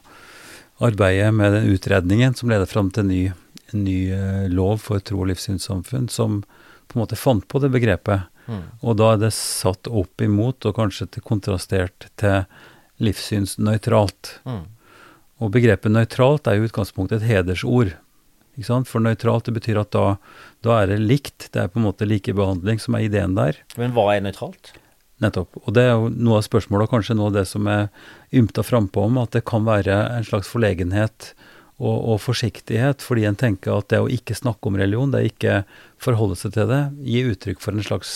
[0.79, 3.21] arbeidet med den utredningen som leder fram til ny,
[3.75, 6.41] ny eh, lov for tro- og livssynssamfunn, som
[6.89, 8.29] på en måte fant på det begrepet.
[8.81, 12.45] Og da er det satt opp imot, og kanskje til kontrastert til
[13.03, 14.39] livssynsnøytralt.
[14.49, 14.63] Mm.
[15.39, 17.93] Og begrepet nøytralt er i utgangspunktet et hedersord.
[18.59, 20.17] For nøytralt det betyr at da,
[20.65, 23.61] da er det likt, det er på en måte likebehandling som er ideen der.
[23.79, 24.73] Men hva er nøytralt?
[25.19, 25.57] Nettopp.
[25.65, 27.89] Og det er jo noe av spørsmålet, og kanskje noe av det som er
[28.35, 31.33] ymta frampå om, at det kan være en slags forlegenhet
[31.79, 35.31] og, og forsiktighet, fordi en tenker at det å ikke snakke om religion, det er
[35.31, 35.57] ikke
[35.99, 38.13] forholde seg til det, gir uttrykk for en slags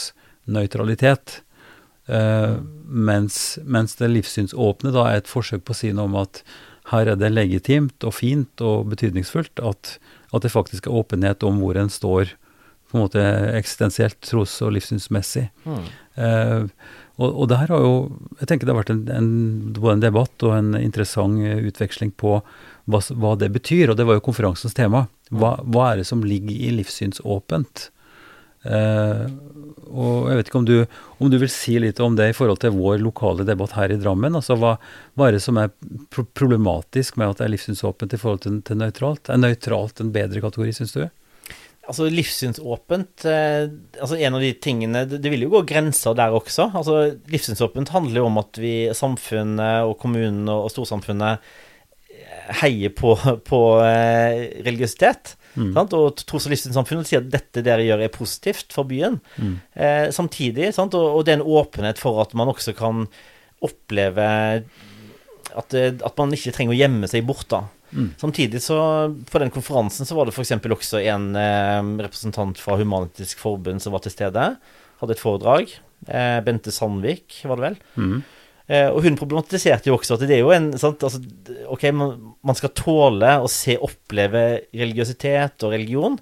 [0.48, 1.42] nøytralitet.
[2.08, 6.44] Eh, mens, mens det livssynsåpne da er et forsøk på å si noe om at
[6.92, 9.98] her er det legitimt og fint og betydningsfullt at,
[10.36, 12.36] at det faktisk er åpenhet om hvor en står
[12.94, 13.22] på en måte
[13.58, 15.48] eksistensielt, tros- og livssynsmessig.
[15.66, 15.88] Mm.
[16.22, 16.68] Eh,
[17.18, 17.94] og, og det her har jo
[18.40, 19.32] Jeg tenker det har vært en, en,
[19.74, 22.38] både en debatt og en interessant eh, utveksling på
[22.86, 25.08] hva, hva det betyr, og det var jo konferansens tema.
[25.34, 27.88] Hva, hva er det som ligger i livssynsåpent?
[28.64, 29.26] Eh,
[29.94, 30.76] og jeg vet ikke om du,
[31.20, 34.00] om du vil si litt om det i forhold til vår lokale debatt her i
[34.00, 34.38] Drammen.
[34.38, 34.76] altså Hva,
[35.18, 35.74] hva er det som er
[36.14, 39.30] problematisk med at det er livssynsåpent i forhold til, til nøytralt?
[39.30, 41.06] Er nøytralt en bedre kategori, syns du?
[41.84, 43.66] Altså livssynsåpent eh,
[44.00, 46.70] altså En av de tingene Det, vil jo gå grenser der også.
[46.72, 51.44] Altså Livssynsåpent handler jo om at vi, samfunnet og kommunen og, storsamfunnet
[52.08, 53.18] eh, heier på,
[53.50, 55.36] på eh, religiøsitet.
[55.76, 55.94] Sant?
[55.94, 59.20] Og tros- og livssynssamfunnet sier at dette dere gjør, er positivt for byen.
[59.76, 60.96] Eh, samtidig, sant?
[60.98, 63.06] Og, og det er en åpenhet for at man også kan
[63.64, 64.26] oppleve
[65.54, 67.66] at, at man ikke trenger å gjemme seg bort, da.
[68.22, 68.78] Samtidig så,
[69.30, 70.56] på den konferansen så var det f.eks.
[70.58, 74.48] også en eh, representant fra Human-Etisk Forbund som var til stede.
[75.02, 75.74] Hadde et foredrag.
[76.08, 77.78] Eh, Bente Sandvik, var det vel.
[78.72, 81.20] Eh, og hun problematiserte jo også at det er jo en sant, altså,
[81.74, 82.16] Ok, man,
[82.46, 86.18] man skal tåle å se oppleve religiøsitet og religion.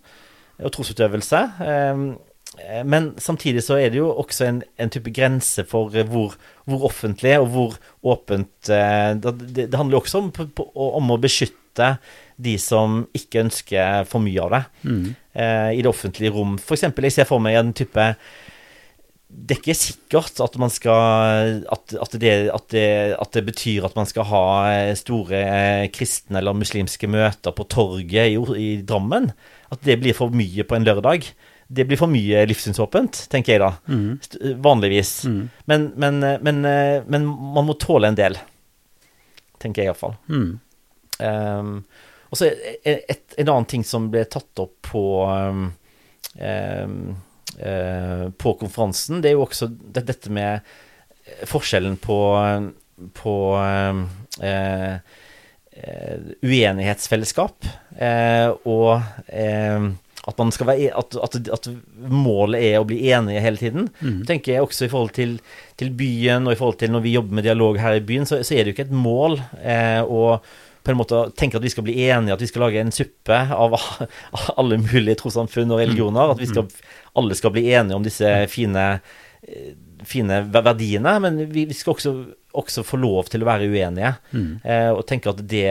[0.62, 1.40] og trosutøvelse.
[1.66, 6.36] Eh, men samtidig så er det jo også en, en type grense for hvor,
[6.68, 10.28] hvor, offentlig og hvor åpent Det, det handler jo også om,
[10.76, 11.61] om, å beskytte
[12.42, 15.04] de som ikke ønsker for mye av det mm.
[15.78, 16.56] i det offentlige rom.
[16.58, 18.08] Eksempel, jeg ser for meg en type
[19.32, 23.96] det er ikke sikkert at, skal, at, at, det, at, det, at, det, betyr at
[23.96, 29.30] man skal ha eh, store eh, kristne eller muslimske møter på torget i, i, Drammen.
[29.72, 31.30] At det blir for mye på en lørdag.
[31.72, 33.72] Det blir for mye livssynsåpent, tenker jeg da.
[33.88, 34.58] Mm.
[34.64, 35.14] Vanligvis.
[35.32, 35.42] Mm.
[35.72, 36.62] Men, men, eh, men,
[37.08, 38.40] men, man må tåle en del.
[39.64, 40.18] Tenker jeg iallfall.
[40.28, 40.60] Mm.
[41.22, 41.84] Um,
[42.32, 45.66] og så en annen ting som ble tatt opp på um,
[47.60, 50.64] Eh, på konferansen, det er jo også dette med
[51.48, 52.18] forskjellen på,
[53.18, 54.00] på uh,
[54.42, 54.96] uh,
[56.42, 57.68] uenighetsfellesskap
[58.68, 58.88] og
[59.30, 61.70] at, man skal være, at, at, at,
[62.02, 63.88] målet er å bli enige hele tiden.
[64.02, 64.20] Mm.
[64.30, 65.38] tenker jeg også i forhold til,
[65.80, 68.42] til, byen, og i forhold til når vi jobber med dialog her i byen, så,
[68.42, 70.42] så er det jo ikke et mål eh, å
[70.84, 73.38] på en måte tenker at vi skal bli enige, at vi skal lage en suppe
[73.54, 73.76] av
[74.60, 76.34] alle mulige trossamfunn og religioner.
[76.34, 76.68] At vi skal
[77.14, 78.86] alle skal bli enige om disse fine,
[79.44, 79.74] eh,
[80.08, 81.18] fine verdiene.
[81.20, 82.14] Men vi, vi skal også,
[82.52, 84.52] også, få lov til å være uenige, mm.
[84.64, 85.68] eh, og tenke at det,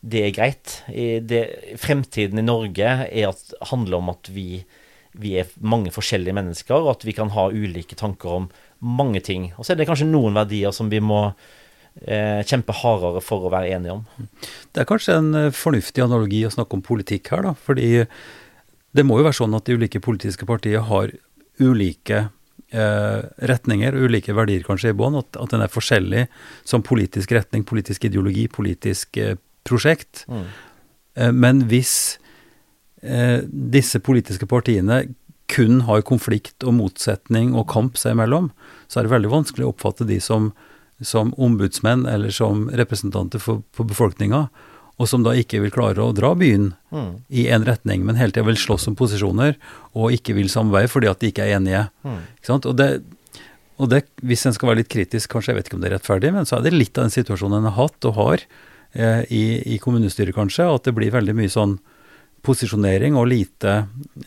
[0.00, 0.78] det er greit.
[0.88, 1.44] Det,
[1.80, 4.64] fremtiden i Norge er at, handler om at vi,
[5.20, 8.48] vi er mange forskjellige mennesker, og at vi kan ha ulike tanker om
[8.84, 9.52] mange ting.
[9.58, 11.28] Og så er det kanskje noen verdier som vi må
[11.94, 14.30] kjempe hardere for å være enige om.
[14.74, 17.52] Det er kanskje en eh, fornuftig analogi å snakke om politikk her, da.
[17.54, 17.90] Fordi
[18.94, 21.14] det må jo være sånn at de ulike politiske partier har
[21.62, 22.26] ulike
[22.74, 23.20] eh,
[23.50, 25.18] retninger, ulike verdier kanskje i bånn.
[25.22, 26.26] At, at, den er forskjellig
[26.66, 29.36] som politisk retning, politisk ideologi, politisk eh,
[29.66, 30.24] prosjekt.
[30.30, 30.46] Mm.
[31.14, 31.94] Eh, men hvis
[33.02, 35.04] eh, disse politiske partiene
[35.50, 38.48] kun har konflikt og motsetning og kamp seg imellom,
[38.88, 40.52] så er det veldig vanskelig å oppfatte de som,
[41.02, 44.46] som ombudsmenn eller som representanter for, for befolkninga
[44.94, 47.10] og som da ikke vil klare å dra byen mm.
[47.34, 49.56] i én retning, men hele tida vil slåss om posisjoner
[49.98, 51.82] og ikke vil samarbeide fordi at de ikke er enige.
[52.06, 52.20] Mm.
[52.38, 52.88] Ikke og, det,
[53.82, 55.96] og det, hvis en skal være litt kritisk, kanskje, jeg vet ikke om det er
[55.96, 59.24] rettferdig, men så er det litt av den situasjonen en har hatt og har eh,
[59.34, 61.78] i, i, kommunestyret, kanskje, at det blir veldig mye sånn
[62.44, 63.74] posisjonering og lite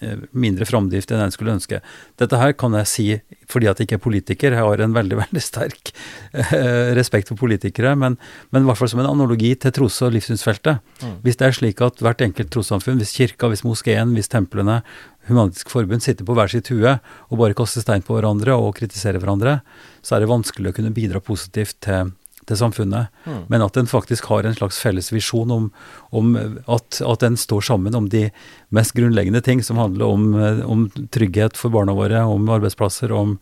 [0.02, 1.80] eh, mindre framdrift enn en skulle ønske.
[2.20, 3.08] Dette her kan jeg si
[3.48, 5.94] fordi at jeg ikke er politiker, jeg har en veldig veldig sterk
[6.34, 8.18] eh, respekt for politikere, men,
[8.52, 10.82] men, i hvert fall som en analogi til tros- og livssynsfeltet.
[11.04, 11.20] Mm.
[11.26, 14.82] Hvis det er slik at hvert enkelt trossamfunn, hvis kirka, hvis moskeen, hvis templene,
[15.28, 19.20] Humanitisk Forbund sitter på hver sitt hue og bare kaster stein på hverandre og kritiserer
[19.20, 19.58] hverandre,
[20.00, 22.14] så er det vanskelig å kunne bidra positivt til
[22.48, 23.40] til samfunnet, mm.
[23.52, 25.70] men at en faktisk har en slags felles visjon om,
[26.16, 26.36] om
[26.66, 28.28] at, at en står sammen om de
[28.76, 30.30] mest grunnleggende ting som handler om,
[30.64, 33.38] om trygghet for barna våre, om arbeidsplasser, om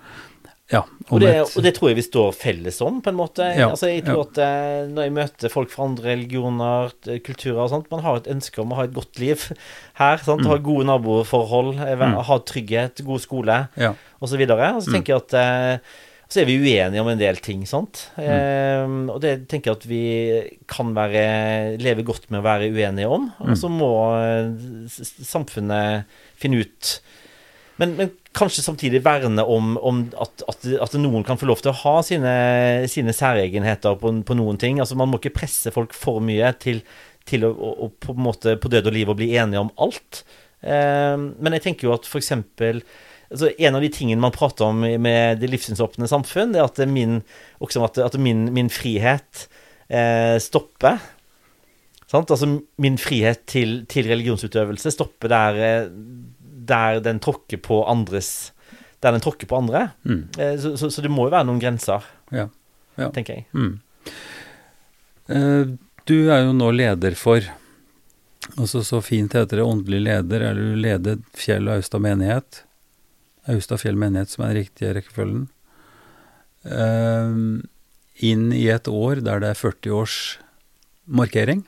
[0.73, 0.79] ja,
[1.13, 3.45] og det, og, det, tror jeg vi står felles om, på en måte.
[3.53, 4.25] Ja, altså, jeg tror ja.
[4.25, 8.29] at eh, Når jeg møter folk fra andre religioner, kulturer og sånt, man har et
[8.33, 9.43] ønske om å ha et godt liv
[10.01, 10.23] her.
[10.25, 10.41] Sant?
[10.41, 10.49] Mm.
[10.49, 12.17] Ha gode naboforhold, eh, mm.
[12.31, 13.93] ha trygghet, god skole ja.
[14.17, 14.41] osv.
[14.41, 14.97] Og så, og så mm.
[14.97, 15.93] tenker jeg at eh,
[16.25, 18.07] så er vi uenige om en del ting, sant.
[18.17, 18.23] Mm.
[18.25, 20.05] Eh, og det tenker jeg at vi
[20.69, 21.25] kan være,
[21.81, 23.29] leve godt med å være uenige om.
[23.43, 23.59] Og mm.
[23.61, 23.91] så må
[25.21, 26.95] samfunnet finne ut
[27.75, 31.71] men, men, kanskje samtidig verne om, om at, at, at, noen kan få lov til
[31.71, 32.35] å ha sine,
[32.91, 34.79] sine særegenheter på, på, noen ting.
[34.83, 36.81] Altså Man må ikke presse folk for mye til,
[37.27, 40.23] til å, å, på, en måte, på død og liv å bli enige om alt.
[40.63, 42.83] Eh, men jeg tenker jo at for eksempel
[43.31, 46.81] altså En av de tingene man prater om med det livssynsåpne samfunn, det er at
[46.89, 47.21] min,
[47.61, 49.47] at, at min, min frihet
[49.89, 50.99] eh, stopper.
[52.11, 52.31] Sant?
[52.31, 52.49] Altså
[52.81, 55.87] min frihet til, til religionsutøvelse stopper der, eh,
[56.69, 58.51] der, den tråkker på andres
[59.03, 59.89] Der den tråkker på andre.
[60.03, 60.21] Mm.
[60.37, 62.47] Eh, så, så, så, det må jo være noen grenser, ja.
[62.95, 63.09] Ja.
[63.11, 63.45] tenker jeg.
[63.53, 63.73] Mm.
[65.27, 67.43] Eh, du er jo nå leder for
[68.61, 72.61] Altså Så fint heter det åndelig leder, eller du leder Fjell og Austad menighet.
[73.51, 75.45] Austafjell menighet, som er den riktige rekkefølgen.
[76.65, 77.61] Uh,
[78.25, 80.15] inn i et år der det er 40 års
[81.05, 81.59] markering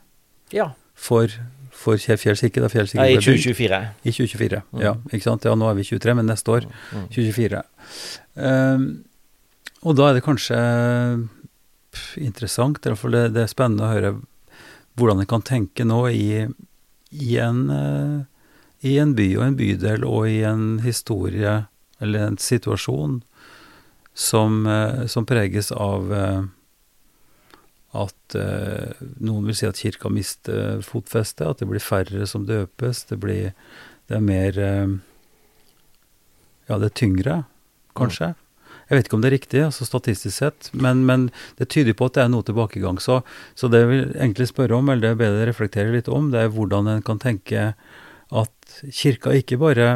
[0.56, 0.72] ja.
[0.96, 1.30] for,
[1.76, 2.64] for Fjell kirke.
[2.64, 3.82] Da Fjell kirke Nei, i 2024.
[4.02, 4.82] I 2024, mm.
[4.82, 4.96] ja.
[5.12, 5.46] Ikke sant.
[5.46, 6.70] Ja, nå er vi 23, men neste år.
[6.94, 7.10] Mm.
[7.14, 7.62] 2024.
[7.62, 8.88] Uh, ehm,
[9.86, 10.58] og da er det kanskje
[12.22, 14.16] interessant, i hvert fall det, det, er spennende å høre
[14.98, 16.46] hvordan en kan tenke nå i,
[17.14, 18.26] i en uh,
[18.86, 21.64] i en by og en bydel og i en historie
[22.04, 23.22] eller en situasjon
[24.18, 26.42] som, eh, som preges av eh,
[27.98, 33.06] at eh, noen vil si at kirka mister fotfestet, at det blir færre som døpes,
[33.12, 33.54] det blir,
[34.10, 34.64] det er mer
[36.68, 37.36] Ja, det er tyngre,
[37.96, 38.34] kanskje.
[38.90, 42.10] Jeg vet ikke om det er riktig, altså statistisk sett, men, men det tyder på
[42.10, 43.00] at det er noe tilbakegang.
[43.04, 43.22] Så,
[43.56, 46.30] så det jeg vil egentlig spørre om, eller det jeg ber deg reflektere litt om,
[46.32, 47.70] det er hvordan en kan tenke
[48.32, 49.90] at kirka ikke bare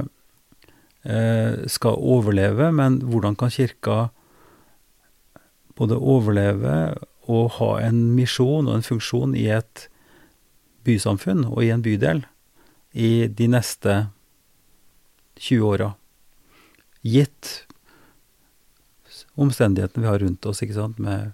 [1.04, 4.10] eh, skal overleve, men hvordan kan kirka
[5.76, 6.76] både overleve
[7.32, 9.88] og ha en misjon og en funksjon i et
[10.86, 12.24] bysamfunn og i en bydel
[12.98, 13.98] i de neste
[15.42, 15.92] 20 åra.
[17.02, 17.52] Gitt
[19.40, 21.32] omstendighetene vi har rundt oss, ikke sant, med,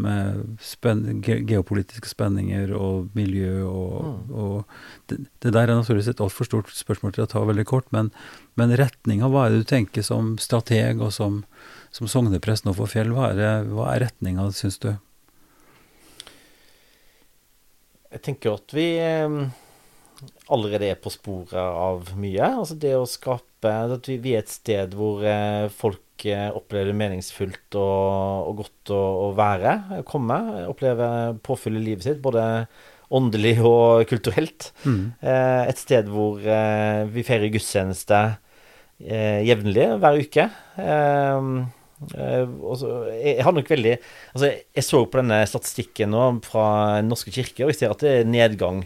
[0.00, 4.30] med spen ge geopolitiske spenninger og miljø og, Mm.
[4.32, 4.64] og
[5.10, 8.10] det, det der er naturligvis et altfor stort spørsmål til å ta veldig kort, men,
[8.56, 11.42] men retninga, hva er det du tenker som strateg og som,
[11.94, 14.92] som sogneprest nå for Fjell, hva er, det, hva er retninga, syns du?
[18.10, 19.34] Jeg tenker at vi eh,
[20.50, 22.52] allerede er på sporet av mye.
[22.62, 26.96] Altså det å skape At vi, er et sted hvor eh, folk eh, opplever det
[26.96, 30.38] meningsfullt og, og godt å, å være, komme.
[30.70, 31.10] Oppleve
[31.44, 32.64] påfyll i livet sitt, både
[33.12, 34.70] åndelig og kulturelt.
[34.86, 35.12] Mm.
[35.20, 38.22] Eh, et sted hvor vi feirer gudstjeneste
[39.00, 40.44] jevnlig hver uke.
[42.10, 46.66] Jeg har nok veldig Altså, jeg så på denne statistikken nå fra
[46.98, 48.84] Den norske kirke, og jeg ser at det er nedgang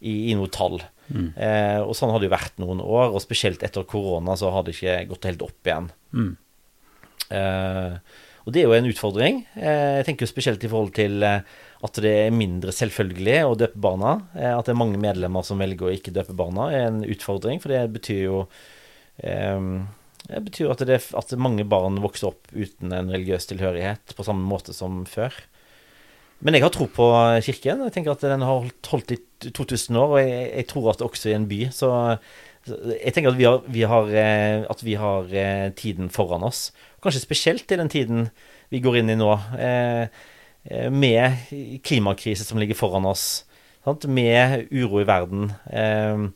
[0.00, 0.80] i, i noe tall.
[1.06, 1.28] Mm.
[1.38, 4.66] Eh, og sånn har det jo vært noen år, og spesielt etter korona så har
[4.66, 5.90] det ikke gått helt opp igjen.
[6.16, 6.32] Mm.
[7.36, 9.40] Eh, og det er jo en utfordring.
[9.58, 11.42] Eh, jeg tenker jo spesielt i forhold til eh,
[11.86, 14.16] at det er mindre selvfølgelig å døpe barna.
[14.38, 17.62] Eh, at det er mange medlemmer som velger å ikke døpe barna, er en utfordring.
[17.62, 18.44] For det betyr jo
[19.18, 19.58] eh,
[20.26, 24.46] Det betyr at, det, at mange barn vokser opp uten en religiøs tilhørighet på samme
[24.46, 25.34] måte som før.
[26.44, 27.06] Men jeg har tro på
[27.46, 27.86] kirken.
[27.86, 31.30] Jeg tenker at den har holdt, i 2000 år, og jeg, jeg tror at også
[31.30, 31.60] i en by.
[31.72, 31.88] Så
[32.66, 36.70] jeg tenker at vi har, vi har, eh, at vi har eh, tiden foran oss.
[37.02, 38.28] Kanskje spesielt i den tiden
[38.72, 39.30] vi går inn i nå,
[39.62, 40.08] eh,
[40.66, 43.44] eh, med klimakrise som ligger foran oss,
[43.86, 44.08] sant?
[44.10, 46.26] med uro i verden, eh,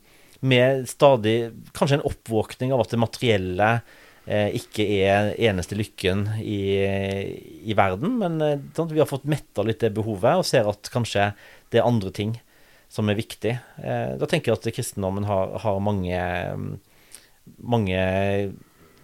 [0.41, 3.73] med stadig kanskje en oppvåkning av at det materielle
[4.31, 6.61] ikke er eneste lykken i,
[7.67, 8.37] i verden, men
[8.77, 11.31] sånn, vi har fått metta litt det behovet, og ser at kanskje
[11.73, 12.37] det er andre ting
[12.91, 13.53] som er viktig.
[13.83, 16.21] Eh, da tenker jeg at kristendommen har, har mange
[17.57, 18.01] mange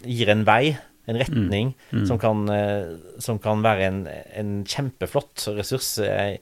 [0.05, 2.05] gir en vei, en retning, Mm.
[2.05, 6.38] Som, kan, eh, som kan være en, en kjempeflott ressurs eh,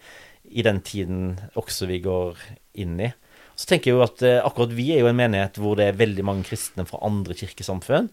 [0.49, 2.39] i den tiden også vi går
[2.81, 3.11] inn i.
[3.55, 5.99] Så tenker jeg jo at eh, akkurat vi er jo en menighet hvor det er
[5.99, 8.09] veldig mange kristne fra andre kirkesamfunn.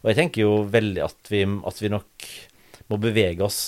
[0.00, 2.30] Og jeg tenker jo veldig at vi, at vi nok
[2.90, 3.60] må bevege oss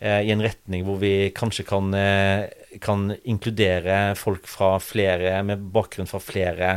[0.00, 2.48] eh, i en retning hvor vi kanskje kan, eh,
[2.82, 6.72] kan inkludere folk fra flere, med bakgrunn fra flere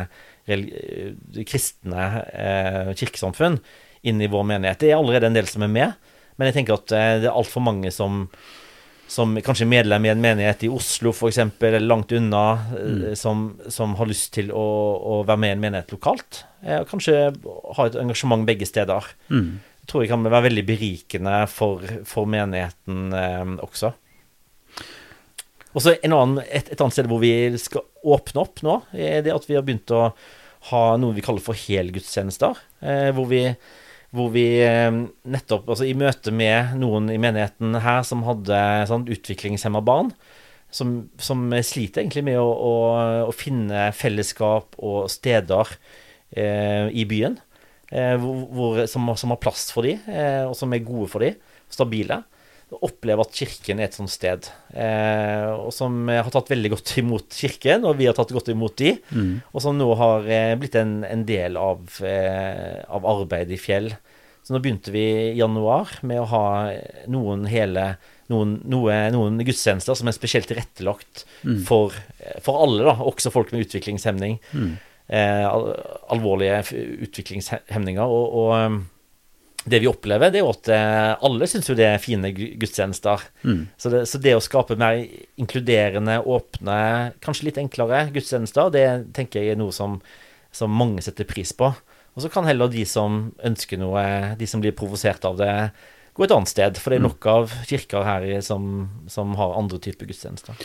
[0.47, 1.15] eh,
[1.47, 3.61] kristne eh, kirkesamfunn
[4.05, 4.83] inn i vår menighet.
[4.83, 7.39] Det er allerede en del som er med, men jeg tenker at eh, det er
[7.39, 8.25] altfor mange som
[9.07, 12.43] som kanskje medlem i en menighet i Oslo f.eks., eller langt unna,
[12.73, 13.03] mm.
[13.19, 14.65] som, som har lyst til å,
[14.97, 16.41] å være med i en menighet lokalt.
[16.65, 17.19] Eh, og kanskje
[17.77, 19.11] ha et engasjement begge steder.
[19.29, 19.59] Mm.
[19.85, 23.93] Jeg tror jeg kan være veldig berikende for, for menigheten eh, også.
[25.75, 29.47] Og så et, et annet sted hvor vi skal åpne opp nå, er det at
[29.49, 30.07] vi har begynt å
[30.71, 32.57] ha noe vi kaller for helgudstjenester.
[32.81, 33.43] Eh, hvor vi,
[34.15, 34.89] hvor vi eh,
[35.27, 38.59] nettopp, altså i møte med noen i menigheten her som hadde
[38.89, 40.13] sånn, utviklingshemma barn,
[40.75, 42.73] som, som sliter egentlig med å, å,
[43.29, 45.75] å finne fellesskap og steder
[46.35, 47.37] eh, i byen
[47.93, 51.23] eh, hvor, hvor, som, som har plass for dem, eh, og som er gode for
[51.23, 51.37] dem,
[51.71, 52.23] stabile.
[52.75, 57.37] Opplever at kirken er et sånt sted, eh, og som har tatt veldig godt imot
[57.37, 59.35] kirken, og vi har tatt godt imot de, Mm.
[59.53, 61.85] og som nå har eh, blitt en, en del av,
[62.89, 63.93] av arbeidet i Fjell.
[64.45, 66.45] Så nå begynte vi i januar med å ha
[67.09, 67.95] noen hele
[68.29, 71.59] noen, noe, noen gudstjenester som er spesielt tilrettelagt Mm.
[71.67, 71.93] for,
[72.41, 74.39] for alle, da, også folk med utviklingshemning.
[74.53, 74.69] Mm.
[75.13, 75.67] Eh, al
[76.09, 76.63] alvorlige
[77.05, 78.01] utviklingshemninger.
[78.01, 78.79] Og, og um,
[79.65, 83.27] det vi opplever, det er jo at eh, alle syns jo det er fine gudstjenester.
[83.45, 83.67] Mm.
[83.77, 85.03] Så det, så det å skape mer
[85.41, 86.79] inkluderende, åpne,
[87.21, 89.99] kanskje litt enklere gudstjenester, det tenker jeg er noe som,
[90.49, 91.69] som mange setter pris på.
[92.15, 94.01] Og så kan heller de som ønsker noe,
[94.39, 95.51] de som blir provosert av det,
[96.15, 96.79] gå et annet sted.
[96.79, 100.55] For det er nok av kirker her som, som har andre typer gudstjenester.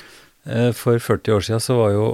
[0.47, 2.11] Eh, For 40 år siden så var jo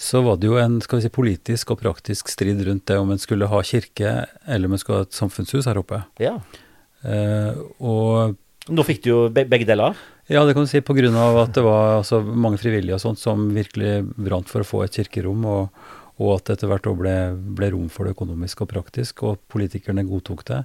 [0.00, 3.10] så var det jo en skal vi si, politisk og praktisk strid rundt det om
[3.12, 4.12] en skulle ha kirke
[4.48, 5.98] eller om en skulle ha et samfunnshus her oppe.
[6.22, 6.38] Ja.
[7.04, 8.38] Eh, og
[8.70, 9.96] Nå fikk du jo begge deler.
[10.30, 13.50] ja, det kan du si av at det var altså, mange frivillige og sånt som
[13.52, 15.68] virkelig brant for å få et kirkerom, og,
[16.20, 17.14] og at det etter hvert òg ble,
[17.56, 20.60] ble, rom for det økonomisk og praktisk, og politikerne godtok det.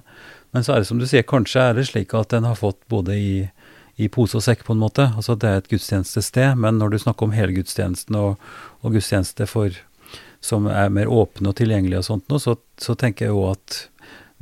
[0.52, 2.82] Men så er det som du sier, kanskje er det slik at den har fått
[2.92, 3.32] både i,
[3.96, 5.08] i pose og sekk, på en måte.
[5.16, 8.42] Altså at det er et gudstjenestested, men når du snakker om helgudstjenesten og,
[8.84, 9.80] og gudstjeneste for,
[10.44, 13.80] som er mer åpne og tilgjengelige og sånt noe, så, så tenker jeg jo at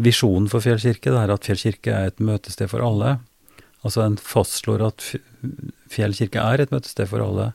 [0.03, 3.21] visjonen for Fjell kirke er at Fjell kirke er et møtested for alle.
[3.87, 5.13] Altså en fastslår at
[5.95, 7.53] Fjell kirke er et møtested for alle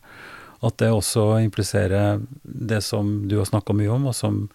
[0.59, 4.49] at det også impliserer det som du har snakka mye om, og som,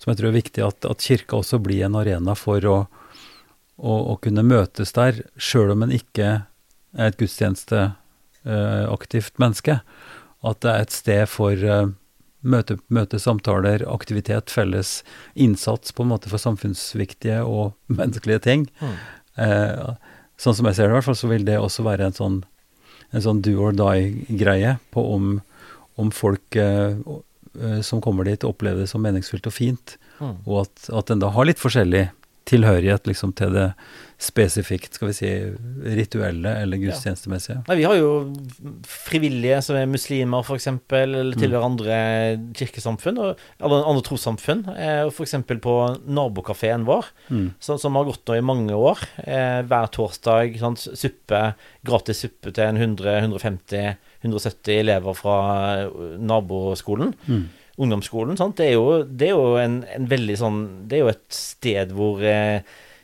[0.00, 2.86] som, jeg tror er viktig, at, at kirka også blir en arena for å,
[3.76, 6.28] å, å kunne møtes der, sjøl om en ikke
[6.96, 9.74] er et gudstjenesteaktivt uh, menneske.
[10.40, 11.92] At det er et sted for uh,
[12.40, 15.04] møte, møte, samtaler, aktivitet, felles
[15.34, 18.62] innsats på en måte for samfunnsviktige og menneskelige ting.
[18.80, 18.96] Mm.
[19.36, 19.94] Uh,
[20.40, 22.38] sånn som jeg ser det, i hvert fall, så vil det også være en sånn,
[23.12, 25.24] en sånn do or die-greie på om
[25.96, 26.94] om folk eh,
[27.60, 30.36] eh, som kommer dit, opplever det som meningsfylt og fint, mm.
[30.46, 32.08] og at, at en da har litt forskjellig
[32.50, 33.66] tilhørighet liksom, til det
[34.20, 35.28] spesifikt, skal vi si,
[35.96, 37.60] rituelle eller gudstjenestemessige.
[37.68, 37.76] Ja.
[37.78, 38.10] vi har jo
[38.88, 40.68] frivillige som er muslimer, f.eks.,
[40.98, 41.68] eller tilhører mm.
[41.68, 41.98] andre
[42.58, 44.64] kirkesamfunn, og, eller andre trossamfunn.
[44.74, 45.36] Eh, f.eks.
[45.64, 47.48] på nabokafeen vår, mm.
[47.62, 49.04] så, som har gått nå i mange år.
[49.24, 51.44] Eh, hver torsdag sant, suppe,
[51.86, 53.94] gratis suppe til en 100-150
[54.24, 55.38] 170 elever fra
[55.86, 57.14] eh, naboskolen.
[57.26, 57.48] Mm.
[57.80, 58.36] Ungdomsskolen.
[58.36, 58.58] Sant?
[58.60, 61.94] Det er jo, det er jo en, en, veldig sånn Det er jo et sted
[61.96, 62.60] hvor eh,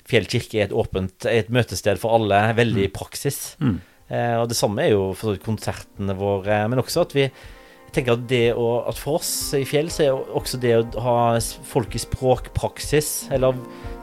[0.06, 2.94] Fjell kirke er et åpent et møtested for alle, veldig i mm.
[2.94, 3.40] praksis.
[3.58, 3.78] Mm.
[4.06, 7.24] Eh, og det samme er jo for konsertene våre, men også at vi
[7.96, 11.16] tenker at, det å, at For oss i Fjell så er også det å ha
[11.66, 13.56] folk i språkpraksis, eller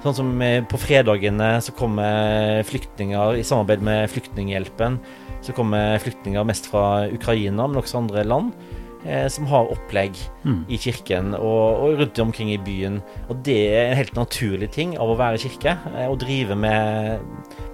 [0.03, 0.31] sånn som
[0.67, 4.97] på fredagene så kommer flyktninger i samarbeid med Flyktninghjelpen
[5.43, 8.55] så kommer flyktninger mest fra Ukraina, men også andre land.
[9.03, 10.15] Eh, som har opplegg
[10.45, 10.61] mm.
[10.71, 13.01] i kirken og, og, rundt omkring i byen.
[13.27, 15.75] Og det er en helt naturlig ting av å være kirke.
[15.91, 17.19] Eh, å drive med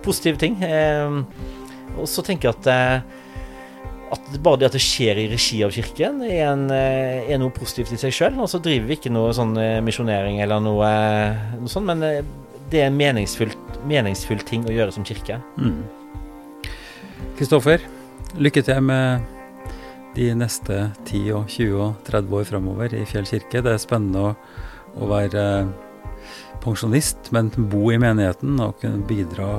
[0.06, 0.58] positive ting.
[0.66, 1.20] Eh,
[2.00, 3.38] og så tenker jeg at, eh,
[4.16, 7.54] at bare det at det skjer i regi av kirken, er, en, eh, er noe
[7.54, 8.42] positivt i seg sjøl.
[8.42, 9.54] Og så driver vi ikke noe sånn
[9.86, 10.92] misjonering eller noe,
[11.60, 12.02] noe sånt, men
[12.70, 15.38] det er en meningsfullt, meningsfull ting å gjøre som kirke.
[15.62, 15.84] Mm.
[17.40, 17.84] Kristoffer,
[18.40, 19.26] lykke til med
[20.18, 23.62] de neste 10 og 20 og 30 år framover i Fjell kirke.
[23.64, 24.34] Det er spennende å,
[25.00, 25.44] å være
[26.64, 29.52] pensjonist, men bo i menigheten og kunne bidra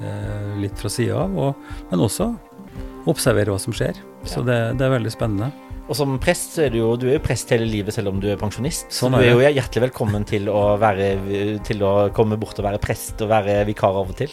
[0.00, 1.36] eh, litt fra sida av.
[1.38, 2.32] Og, men også
[3.10, 4.00] observere hva som skjer.
[4.26, 5.52] Så det, det, er veldig spennende.
[5.84, 8.20] Og som prest så er du jo du er jo prest hele livet selv om
[8.22, 8.88] du er pensjonist.
[8.94, 11.10] Sånn er så du er jo hjertelig velkommen til å, være,
[11.68, 14.32] til å komme bort og være prest og være vikar av og til.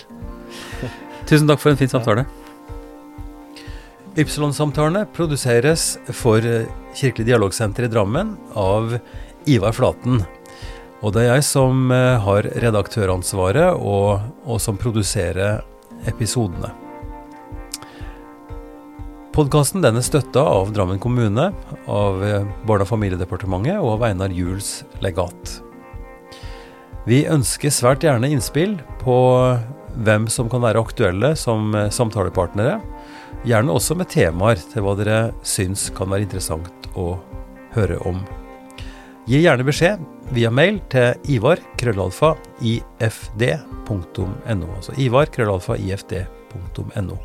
[1.28, 2.26] Tusen takk for en fin samtale.
[4.20, 6.44] Ypsilon-samtalene produseres for
[7.00, 8.98] Kirkelig dialogsenter i Drammen av
[9.48, 10.20] Ivar Flaten.
[11.00, 15.64] Og det er jeg som eh, har redaktøransvaret, og, og som produserer
[16.12, 16.74] episodene.
[19.32, 21.54] Podkasten er støtta av Drammen kommune,
[21.88, 25.62] av eh, Barne- og familiedepartementet og av Einar Juels legat.
[27.08, 29.16] Vi ønsker svært gjerne innspill på
[30.04, 32.82] hvem som kan være aktuelle som eh, samtalepartnere
[33.48, 35.18] Gjerne også med temaer til hva dere
[35.48, 37.16] syns kan være interessant å
[37.74, 38.22] høre om.
[39.30, 40.04] Gi gjerne beskjed
[40.36, 43.58] via mail til ivar krøllalfa ifd.no.
[44.78, 47.18] Altså ivar krøllalfa ifd.no.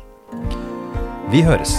[1.33, 1.77] Vi høres.